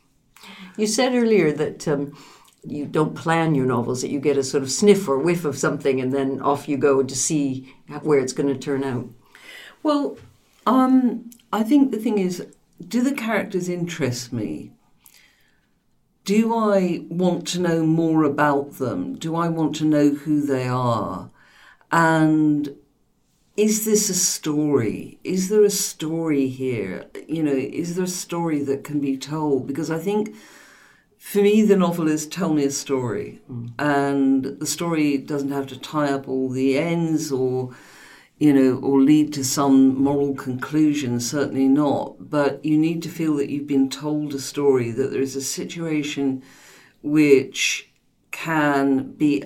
You 0.79 0.87
said 0.87 1.15
earlier 1.15 1.53
that 1.53 1.87
um, 1.87 2.17
you 2.65 2.87
don't 2.87 3.15
plan 3.15 3.55
your 3.55 3.67
novels, 3.67 4.03
that 4.03 4.11
you 4.11 4.21
get 4.21 4.37
a 4.37 4.45
sort 4.45 4.63
of 4.63 4.71
sniff 4.71 5.09
or 5.09 5.19
whiff 5.19 5.45
of 5.45 5.59
something 5.59 6.01
and 6.01 6.13
then 6.13 6.41
off 6.41 6.69
you 6.69 6.77
go 6.77 7.03
to 7.03 7.17
see 7.17 7.75
where 8.03 8.21
it's 8.21 8.33
going 8.33 8.49
to 8.49 8.59
turn 8.59 8.85
out. 8.85 9.09
Well, 9.83 10.17
um, 10.67 11.31
I 11.53 11.63
think 11.65 11.91
the 11.91 11.99
thing 11.99 12.19
is, 12.19 12.47
do 12.87 13.03
the 13.03 13.15
characters 13.15 13.69
interest 13.69 14.33
me? 14.33 14.73
Do 16.25 16.55
I 16.55 17.05
want 17.09 17.49
to 17.49 17.61
know 17.61 17.85
more 17.85 18.23
about 18.23 18.79
them? 18.79 19.17
Do 19.17 19.35
I 19.35 19.49
want 19.49 19.75
to 19.77 19.85
know 19.85 20.11
who 20.11 20.41
they 20.41 20.69
are? 20.69 21.31
And 21.91 22.77
is 23.57 23.85
this 23.85 24.09
a 24.09 24.15
story? 24.15 25.19
Is 25.25 25.49
there 25.49 25.65
a 25.65 25.71
story 25.71 26.47
here? 26.47 27.07
You 27.27 27.43
know, 27.43 27.53
is 27.53 27.97
there 27.97 28.05
a 28.05 28.09
story 28.09 28.63
that 28.63 28.85
can 28.85 29.01
be 29.01 29.17
told? 29.17 29.67
Because 29.67 29.91
I 29.91 29.99
think 29.99 30.35
for 31.23 31.41
me, 31.41 31.63
the 31.63 31.77
novel 31.77 32.09
is 32.09 32.27
tell 32.27 32.53
me 32.53 32.65
a 32.65 32.71
story, 32.71 33.41
mm. 33.49 33.71
and 33.79 34.45
the 34.45 34.67
story 34.67 35.17
doesn't 35.17 35.53
have 35.53 35.69
to 35.69 35.79
tie 35.79 36.13
up 36.13 36.29
all 36.29 36.49
the 36.49 36.77
ends 36.77 37.31
or, 37.31 37.71
you 38.39 38.53
know, 38.53 38.81
or 38.81 39.01
lead 39.01 39.33
to 39.35 39.45
some 39.45 40.03
moral 40.03 40.35
conclusion. 40.35 41.21
Certainly 41.21 41.69
not. 41.69 42.29
But 42.29 42.63
you 42.65 42.77
need 42.77 43.05
to 43.05 43.09
feel 43.09 43.37
that 43.37 43.51
you've 43.51 43.69
been 43.69 43.89
told 43.89 44.35
a 44.35 44.41
story, 44.41 44.91
that 44.91 45.13
there 45.13 45.23
is 45.23 45.37
a 45.37 45.41
situation 45.41 46.43
which 47.03 47.89
can 48.33 49.13
be 49.13 49.45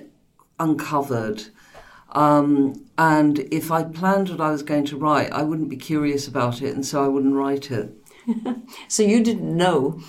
uncovered. 0.59 1.43
Um, 2.13 2.87
and 2.97 3.39
if 3.51 3.71
I 3.71 3.83
planned 3.83 4.29
what 4.29 4.41
I 4.41 4.49
was 4.49 4.63
going 4.63 4.85
to 4.85 4.97
write, 4.97 5.31
I 5.31 5.43
wouldn't 5.43 5.69
be 5.69 5.77
curious 5.77 6.27
about 6.27 6.63
it, 6.63 6.73
and 6.73 6.83
so 6.83 7.05
I 7.05 7.07
wouldn't 7.07 7.35
write 7.35 7.69
it. 7.69 7.93
so 8.87 9.03
you 9.03 9.23
didn't 9.23 9.55
know 9.55 10.01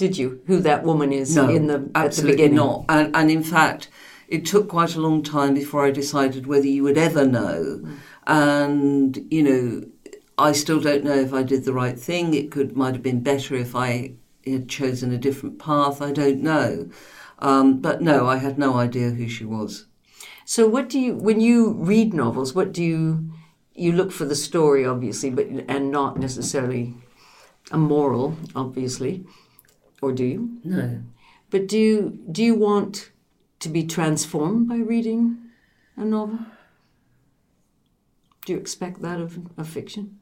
did 0.00 0.16
you? 0.16 0.40
Who 0.46 0.60
that 0.60 0.82
woman 0.82 1.12
is 1.12 1.36
no, 1.36 1.48
in 1.48 1.66
the 1.66 1.88
at 1.94 2.12
the 2.12 2.22
beginning? 2.22 2.56
not. 2.56 2.86
And, 2.88 3.14
and 3.14 3.30
in 3.30 3.42
fact, 3.42 3.88
it 4.28 4.46
took 4.46 4.68
quite 4.68 4.96
a 4.96 5.00
long 5.00 5.22
time 5.22 5.52
before 5.52 5.84
I 5.84 5.90
decided 5.90 6.46
whether 6.46 6.66
you 6.66 6.82
would 6.84 6.96
ever 6.96 7.26
know. 7.26 7.86
And 8.26 9.26
you 9.30 9.42
know, 9.42 9.86
I 10.38 10.52
still 10.52 10.80
don't 10.80 11.04
know 11.04 11.14
if 11.14 11.34
I 11.34 11.42
did 11.42 11.64
the 11.64 11.74
right 11.74 11.98
thing. 11.98 12.32
It 12.32 12.50
could 12.50 12.76
might 12.76 12.94
have 12.94 13.02
been 13.02 13.22
better 13.22 13.54
if 13.54 13.76
I 13.76 14.14
had 14.46 14.70
chosen 14.70 15.12
a 15.12 15.18
different 15.18 15.58
path. 15.58 16.00
I 16.00 16.12
don't 16.12 16.42
know. 16.42 16.88
Um, 17.38 17.80
but 17.80 18.00
no, 18.00 18.26
I 18.26 18.38
had 18.38 18.58
no 18.58 18.76
idea 18.76 19.10
who 19.10 19.28
she 19.28 19.44
was. 19.44 19.86
So, 20.46 20.66
what 20.66 20.88
do 20.88 20.98
you 20.98 21.14
when 21.14 21.40
you 21.40 21.72
read 21.72 22.14
novels? 22.14 22.54
What 22.54 22.72
do 22.72 22.82
you 22.82 23.30
you 23.74 23.92
look 23.92 24.12
for 24.12 24.24
the 24.24 24.34
story, 24.34 24.86
obviously, 24.86 25.28
but 25.28 25.46
and 25.68 25.90
not 25.90 26.18
necessarily 26.18 26.94
a 27.70 27.78
moral, 27.78 28.36
obviously. 28.54 29.26
Or 30.00 30.12
do 30.12 30.24
you? 30.24 30.58
No. 30.64 31.02
But 31.50 31.66
do 31.66 31.78
you, 31.78 32.18
do 32.30 32.42
you 32.42 32.54
want 32.54 33.10
to 33.60 33.68
be 33.68 33.84
transformed 33.84 34.68
by 34.68 34.76
reading 34.76 35.38
a 35.96 36.04
novel? 36.04 36.40
Do 38.46 38.52
you 38.54 38.58
expect 38.58 39.02
that 39.02 39.20
of, 39.20 39.38
of 39.58 39.68
fiction? 39.68 40.18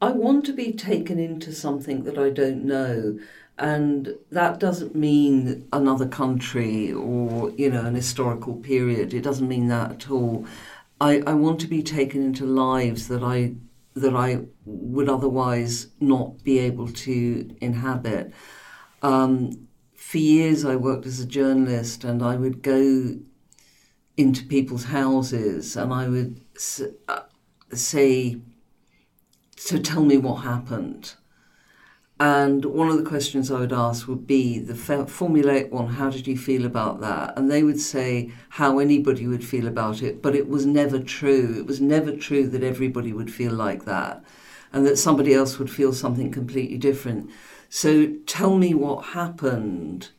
I 0.00 0.10
want 0.10 0.44
to 0.46 0.52
be 0.52 0.72
taken 0.72 1.18
into 1.18 1.52
something 1.52 2.04
that 2.04 2.18
I 2.18 2.30
don't 2.30 2.64
know. 2.64 3.18
And 3.58 4.16
that 4.30 4.58
doesn't 4.58 4.96
mean 4.96 5.68
another 5.72 6.08
country 6.08 6.92
or, 6.92 7.50
you 7.50 7.70
know, 7.70 7.84
an 7.84 7.94
historical 7.94 8.54
period. 8.56 9.14
It 9.14 9.20
doesn't 9.22 9.46
mean 9.46 9.68
that 9.68 9.90
at 9.92 10.10
all. 10.10 10.46
I, 11.00 11.22
I 11.26 11.34
want 11.34 11.60
to 11.60 11.66
be 11.66 11.82
taken 11.82 12.22
into 12.24 12.46
lives 12.46 13.08
that 13.08 13.22
I 13.22 13.54
that 13.94 14.16
I 14.16 14.40
would 14.64 15.08
otherwise 15.08 15.88
not 16.00 16.42
be 16.42 16.58
able 16.60 16.88
to 16.88 17.54
inhabit. 17.60 18.32
Um, 19.02 19.68
for 19.96 20.18
years, 20.18 20.64
I 20.64 20.76
worked 20.76 21.06
as 21.06 21.20
a 21.20 21.26
journalist, 21.26 22.04
and 22.04 22.22
I 22.22 22.36
would 22.36 22.62
go 22.62 23.16
into 24.16 24.44
people's 24.44 24.84
houses, 24.84 25.76
and 25.76 25.92
I 25.92 26.08
would 26.08 26.40
uh, 27.08 27.20
say, 27.72 28.40
"So 29.56 29.78
tell 29.78 30.04
me 30.04 30.16
what 30.16 30.36
happened." 30.42 31.14
And 32.20 32.64
one 32.66 32.88
of 32.88 32.98
the 32.98 33.08
questions 33.08 33.50
I 33.50 33.58
would 33.58 33.72
ask 33.72 34.06
would 34.06 34.28
be 34.28 34.60
the 34.60 34.76
formulate 34.76 35.72
one, 35.72 35.88
how 35.88 36.08
did 36.08 36.28
you 36.28 36.38
feel 36.38 36.64
about 36.64 37.00
that? 37.00 37.36
And 37.36 37.50
they 37.50 37.64
would 37.64 37.80
say 37.80 38.30
how 38.50 38.78
anybody 38.78 39.26
would 39.26 39.44
feel 39.44 39.66
about 39.66 40.02
it, 40.02 40.22
but 40.22 40.36
it 40.36 40.48
was 40.48 40.64
never 40.64 41.00
true. 41.00 41.56
It 41.58 41.66
was 41.66 41.80
never 41.80 42.14
true 42.14 42.46
that 42.46 42.62
everybody 42.62 43.12
would 43.12 43.32
feel 43.32 43.52
like 43.52 43.86
that 43.86 44.22
and 44.72 44.86
that 44.86 44.98
somebody 44.98 45.34
else 45.34 45.58
would 45.58 45.68
feel 45.68 45.92
something 45.92 46.30
completely 46.30 46.78
different. 46.78 47.28
So 47.74 48.06
tell 48.26 48.58
me 48.58 48.74
what 48.74 49.02
happened 49.02 50.10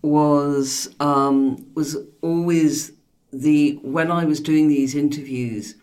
was 0.00 0.94
um, 1.00 1.66
was 1.74 1.96
always 2.22 2.92
the 3.32 3.80
when 3.82 4.12
I 4.12 4.24
was 4.24 4.38
doing 4.38 4.68
these 4.68 4.94
interviews 4.94 5.74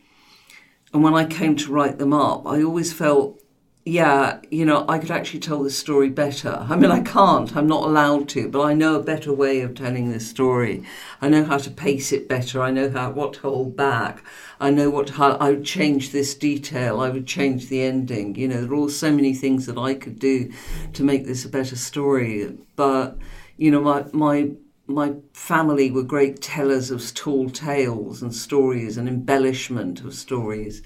and 0.94 1.04
when 1.04 1.14
I 1.14 1.26
came 1.26 1.58
to 1.58 1.72
write 1.74 1.98
them 1.98 2.14
up, 2.14 2.48
I 2.48 2.64
always 2.64 2.94
felt 2.94 3.42
yeah, 3.88 4.40
you 4.50 4.66
know, 4.66 4.84
I 4.90 4.98
could 4.98 5.12
actually 5.12 5.42
tell 5.42 5.62
this 5.62 5.78
story 5.78 6.10
better. 6.10 6.66
I 6.68 6.76
mean, 6.76 6.90
I 6.90 7.02
can't, 7.02 7.56
I'm 7.56 7.68
not 7.68 7.84
allowed 7.84 8.28
to, 8.30 8.50
but 8.50 8.64
I 8.64 8.74
know 8.74 8.96
a 8.96 9.04
better 9.04 9.32
way 9.32 9.62
of 9.62 9.76
telling 9.76 10.12
this 10.12 10.28
story. 10.28 10.84
I 11.22 11.30
know 11.30 11.44
how 11.44 11.60
to 11.60 11.70
pace 11.70 12.12
it 12.12 12.28
better. 12.28 12.64
I 12.64 12.72
know 12.72 12.90
how 12.90 13.12
what 13.12 13.34
to 13.34 13.42
hold 13.42 13.78
back. 13.78 14.24
I 14.60 14.72
know 14.72 14.90
what 14.90 15.12
how 15.12 15.34
I 15.34 15.52
would 15.52 15.66
change 15.66 16.12
this 16.12 16.34
detail. 16.34 17.00
I 17.00 17.12
would 17.12 17.28
change 17.28 17.68
the 17.68 17.84
ending. 17.84 18.34
You 18.34 18.48
know, 18.48 18.62
there 18.62 18.72
are 18.72 18.76
all 18.76 18.90
so 18.90 19.12
many 19.12 19.36
things 19.36 19.68
that 19.68 19.78
I 19.78 19.94
could 19.94 20.18
do 20.18 20.52
to 20.94 21.04
make 21.04 21.28
this 21.28 21.46
a 21.46 21.50
better 21.50 21.76
story. 21.76 22.58
But 22.76 23.20
you 23.56 23.70
know, 23.70 23.82
my 23.82 24.06
my 24.14 24.50
my 24.88 25.14
family 25.34 25.92
were 25.92 26.02
great 26.04 26.42
tellers 26.42 26.90
of 26.90 27.14
tall 27.14 27.52
tales 27.52 28.24
and 28.24 28.34
stories 28.34 28.98
and 28.98 29.08
embellishment 29.08 30.02
of 30.02 30.16
stories. 30.16 30.82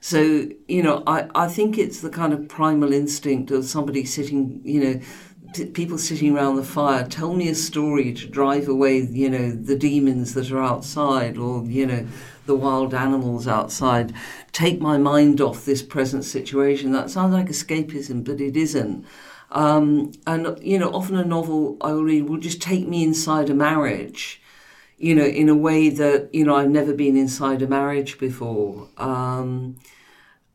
So, 0.00 0.48
you 0.66 0.82
know, 0.82 1.02
I, 1.06 1.28
I 1.34 1.48
think 1.48 1.76
it's 1.76 2.00
the 2.00 2.10
kind 2.10 2.32
of 2.32 2.48
primal 2.48 2.92
instinct 2.92 3.50
of 3.50 3.66
somebody 3.66 4.04
sitting, 4.04 4.60
you 4.64 4.82
know, 4.82 5.00
people 5.74 5.98
sitting 5.98 6.34
around 6.34 6.56
the 6.56 6.64
fire. 6.64 7.06
Tell 7.06 7.34
me 7.34 7.48
a 7.48 7.54
story 7.54 8.12
to 8.14 8.26
drive 8.28 8.68
away 8.68 9.00
you 9.00 9.28
know 9.28 9.50
the 9.50 9.76
demons 9.76 10.34
that 10.34 10.50
are 10.52 10.62
outside 10.62 11.36
or 11.36 11.64
you 11.64 11.86
know 11.86 12.06
the 12.46 12.54
wild 12.54 12.94
animals 12.94 13.48
outside. 13.48 14.14
Take 14.52 14.80
my 14.80 14.96
mind 14.96 15.40
off 15.40 15.64
this 15.64 15.82
present 15.82 16.24
situation. 16.24 16.92
That 16.92 17.10
sounds 17.10 17.34
like 17.34 17.46
escapism 17.46 18.24
but 18.24 18.40
it 18.40 18.56
isn't. 18.56 19.04
Um, 19.50 20.12
and 20.26 20.56
you 20.62 20.78
know 20.78 20.90
often 20.90 21.16
a 21.16 21.24
novel 21.24 21.76
i 21.80 21.90
read 21.90 22.28
will 22.28 22.38
just 22.38 22.62
take 22.62 22.86
me 22.86 23.02
inside 23.02 23.50
a 23.50 23.54
marriage 23.54 24.40
you 25.00 25.14
know 25.14 25.24
in 25.24 25.48
a 25.48 25.56
way 25.56 25.88
that 25.88 26.32
you 26.32 26.44
know 26.44 26.54
i've 26.54 26.70
never 26.70 26.94
been 26.94 27.16
inside 27.16 27.62
a 27.62 27.66
marriage 27.66 28.18
before 28.18 28.88
um, 28.98 29.76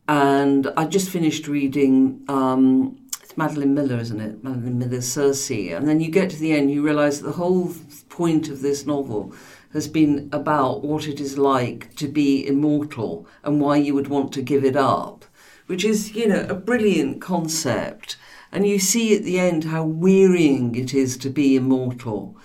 and 0.08 0.72
I 0.76 0.84
just 0.84 1.10
finished 1.10 1.48
reading. 1.48 2.22
Um, 2.28 2.98
it's 3.22 3.36
Madeline 3.36 3.74
Miller, 3.74 3.98
isn't 3.98 4.20
it? 4.20 4.44
Madeline 4.44 4.78
Miller's 4.78 5.10
Circe. 5.10 5.50
And 5.50 5.88
then 5.88 6.00
you 6.00 6.10
get 6.10 6.30
to 6.30 6.36
the 6.36 6.52
end, 6.52 6.70
you 6.70 6.82
realise 6.82 7.18
the 7.18 7.32
whole 7.32 7.72
point 8.08 8.48
of 8.48 8.62
this 8.62 8.86
novel 8.86 9.34
has 9.72 9.88
been 9.88 10.28
about 10.32 10.82
what 10.84 11.08
it 11.08 11.20
is 11.20 11.38
like 11.38 11.94
to 11.96 12.06
be 12.06 12.46
immortal 12.46 13.26
and 13.42 13.60
why 13.60 13.76
you 13.76 13.94
would 13.94 14.08
want 14.08 14.32
to 14.32 14.42
give 14.42 14.64
it 14.64 14.76
up, 14.76 15.24
which 15.66 15.84
is, 15.84 16.14
you 16.14 16.28
know, 16.28 16.46
a 16.48 16.54
brilliant 16.54 17.20
concept. 17.20 18.16
And 18.52 18.66
you 18.66 18.78
see 18.78 19.14
at 19.16 19.24
the 19.24 19.40
end 19.40 19.64
how 19.64 19.84
wearying 19.84 20.76
it 20.76 20.94
is 20.94 21.16
to 21.18 21.30
be 21.30 21.56
immortal 21.56 22.36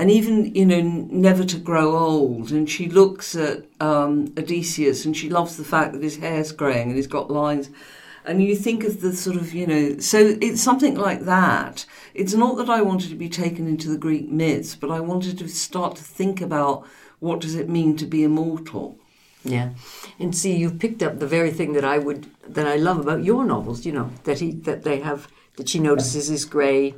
and 0.00 0.10
even 0.10 0.54
you 0.54 0.64
know 0.64 0.80
never 0.80 1.44
to 1.44 1.58
grow 1.58 1.94
old. 1.94 2.50
And 2.50 2.68
she 2.68 2.88
looks 2.88 3.36
at 3.36 3.66
um, 3.80 4.32
odysseus 4.38 5.04
and 5.04 5.14
she 5.14 5.28
loves 5.28 5.58
the 5.58 5.64
fact 5.64 5.92
that 5.92 6.02
his 6.02 6.16
hair's 6.16 6.52
graying 6.52 6.88
and 6.88 6.96
he's 6.96 7.06
got 7.06 7.30
lines. 7.30 7.68
And 8.24 8.42
you 8.42 8.56
think 8.56 8.82
of 8.82 9.02
the 9.02 9.12
sort 9.14 9.36
of 9.36 9.52
you 9.52 9.66
know 9.66 9.98
so 9.98 10.38
it's 10.40 10.62
something 10.62 10.94
like 10.94 11.20
that. 11.26 11.84
It's 12.14 12.32
not 12.32 12.56
that 12.56 12.70
i 12.70 12.80
wanted 12.80 13.10
to 13.10 13.14
be 13.14 13.28
taken 13.28 13.68
into 13.68 13.88
the 13.90 13.98
greek 13.98 14.28
myths 14.28 14.74
but 14.74 14.90
i 14.90 15.00
wanted 15.00 15.38
to 15.38 15.48
start 15.48 15.96
to 15.96 16.02
think 16.02 16.40
about 16.40 16.86
what 17.18 17.40
does 17.40 17.54
it 17.54 17.68
mean 17.68 17.96
to 17.98 18.06
be 18.06 18.24
immortal. 18.24 18.98
Yeah. 19.44 19.70
And 20.18 20.34
see 20.34 20.56
you've 20.56 20.78
picked 20.78 21.02
up 21.02 21.18
the 21.18 21.26
very 21.26 21.50
thing 21.50 21.74
that 21.74 21.84
i 21.84 21.98
would 21.98 22.26
that 22.48 22.66
i 22.66 22.76
love 22.76 22.98
about 22.98 23.22
your 23.22 23.44
novels 23.44 23.84
you 23.84 23.92
know 23.92 24.10
that 24.24 24.40
he 24.40 24.52
that 24.68 24.82
they 24.82 25.00
have 25.00 25.28
that 25.56 25.68
she 25.68 25.78
notices 25.78 26.30
is 26.30 26.46
gray 26.46 26.94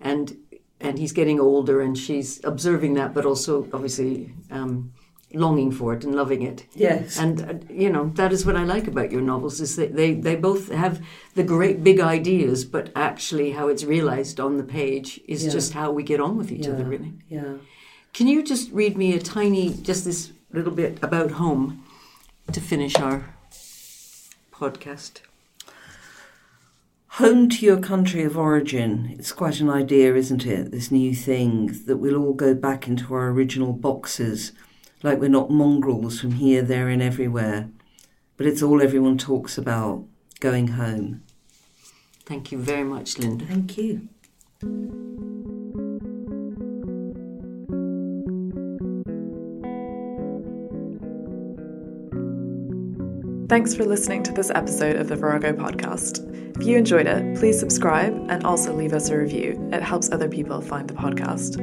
and 0.00 0.36
and 0.80 0.98
he's 0.98 1.12
getting 1.12 1.40
older 1.40 1.80
and 1.80 1.98
she's 1.98 2.42
observing 2.44 2.94
that 2.94 3.14
but 3.14 3.24
also 3.24 3.68
obviously 3.72 4.32
um, 4.50 4.92
longing 5.34 5.70
for 5.70 5.92
it 5.92 6.04
and 6.04 6.14
loving 6.14 6.42
it. 6.42 6.66
Yes. 6.74 7.18
And 7.18 7.40
uh, 7.42 7.72
you 7.72 7.90
know 7.90 8.10
that 8.14 8.32
is 8.32 8.46
what 8.46 8.56
i 8.56 8.64
like 8.64 8.86
about 8.86 9.12
your 9.12 9.20
novels 9.20 9.60
is 9.60 9.76
that 9.76 9.94
they, 9.94 10.14
they 10.14 10.36
both 10.36 10.70
have 10.70 11.04
the 11.34 11.42
great 11.42 11.84
big 11.84 12.00
ideas 12.00 12.64
but 12.64 12.90
actually 12.96 13.52
how 13.52 13.68
it's 13.68 13.84
realized 13.84 14.40
on 14.40 14.56
the 14.56 14.64
page 14.64 15.20
is 15.26 15.44
yeah. 15.44 15.50
just 15.50 15.72
how 15.72 15.90
we 15.90 16.02
get 16.02 16.20
on 16.20 16.36
with 16.36 16.50
each 16.50 16.66
yeah. 16.66 16.72
other 16.72 16.84
really. 16.84 17.12
Yeah. 17.28 17.54
Can 18.14 18.26
you 18.26 18.42
just 18.42 18.70
read 18.72 18.96
me 18.96 19.14
a 19.14 19.20
tiny 19.20 19.74
just 19.74 20.04
this 20.04 20.32
little 20.52 20.72
bit 20.72 20.98
about 21.02 21.32
home 21.32 21.84
to 22.52 22.60
finish 22.60 22.96
our 22.98 23.34
podcast 24.50 25.20
Home 27.12 27.48
to 27.48 27.64
your 27.64 27.80
country 27.80 28.22
of 28.22 28.36
origin. 28.36 29.16
It's 29.18 29.32
quite 29.32 29.60
an 29.60 29.70
idea, 29.70 30.14
isn't 30.14 30.46
it? 30.46 30.70
This 30.70 30.90
new 30.90 31.14
thing 31.14 31.74
that 31.86 31.96
we'll 31.96 32.16
all 32.16 32.34
go 32.34 32.54
back 32.54 32.86
into 32.86 33.12
our 33.14 33.30
original 33.30 33.72
boxes, 33.72 34.52
like 35.02 35.18
we're 35.18 35.28
not 35.28 35.50
mongrels 35.50 36.20
from 36.20 36.32
here, 36.32 36.62
there, 36.62 36.88
and 36.88 37.02
everywhere. 37.02 37.70
But 38.36 38.46
it's 38.46 38.62
all 38.62 38.80
everyone 38.80 39.18
talks 39.18 39.58
about 39.58 40.04
going 40.38 40.68
home. 40.68 41.24
Thank 42.24 42.52
you 42.52 42.58
very 42.58 42.84
much, 42.84 43.18
Linda. 43.18 43.46
Thank 43.46 43.78
you. 43.78 44.08
Thanks 53.48 53.74
for 53.74 53.86
listening 53.86 54.22
to 54.24 54.32
this 54.32 54.50
episode 54.50 54.96
of 54.96 55.08
the 55.08 55.16
Virago 55.16 55.54
podcast. 55.54 56.20
If 56.60 56.66
you 56.66 56.76
enjoyed 56.76 57.06
it, 57.06 57.38
please 57.38 57.58
subscribe 57.58 58.12
and 58.28 58.44
also 58.44 58.74
leave 58.74 58.92
us 58.92 59.08
a 59.08 59.16
review. 59.16 59.70
It 59.72 59.82
helps 59.82 60.10
other 60.10 60.28
people 60.28 60.60
find 60.60 60.86
the 60.86 60.92
podcast. 60.92 61.56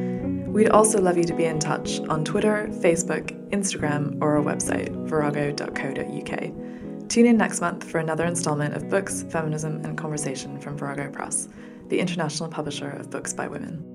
We'd 0.48 0.70
also 0.70 1.00
love 1.00 1.16
you 1.16 1.26
to 1.26 1.36
be 1.36 1.46
in 1.46 1.60
touch 1.60 2.00
on 2.10 2.26
Twitter, 2.26 2.68
Facebook, 2.72 3.30
Instagram, 3.52 4.20
or 4.20 4.36
our 4.36 4.44
website, 4.44 4.90
virago.co.uk. 5.08 7.08
Tune 7.08 7.26
in 7.28 7.38
next 7.38 7.62
month 7.62 7.84
for 7.84 8.00
another 8.00 8.26
installment 8.26 8.74
of 8.74 8.90
Books, 8.90 9.24
Feminism, 9.30 9.86
and 9.86 9.96
Conversation 9.96 10.60
from 10.60 10.80
Virago 10.80 11.12
Press, 11.12 11.50
the 11.90 12.00
international 12.00 12.50
publisher 12.50 12.90
of 12.90 13.12
books 13.12 13.32
by 13.32 13.48
women. 13.48 13.95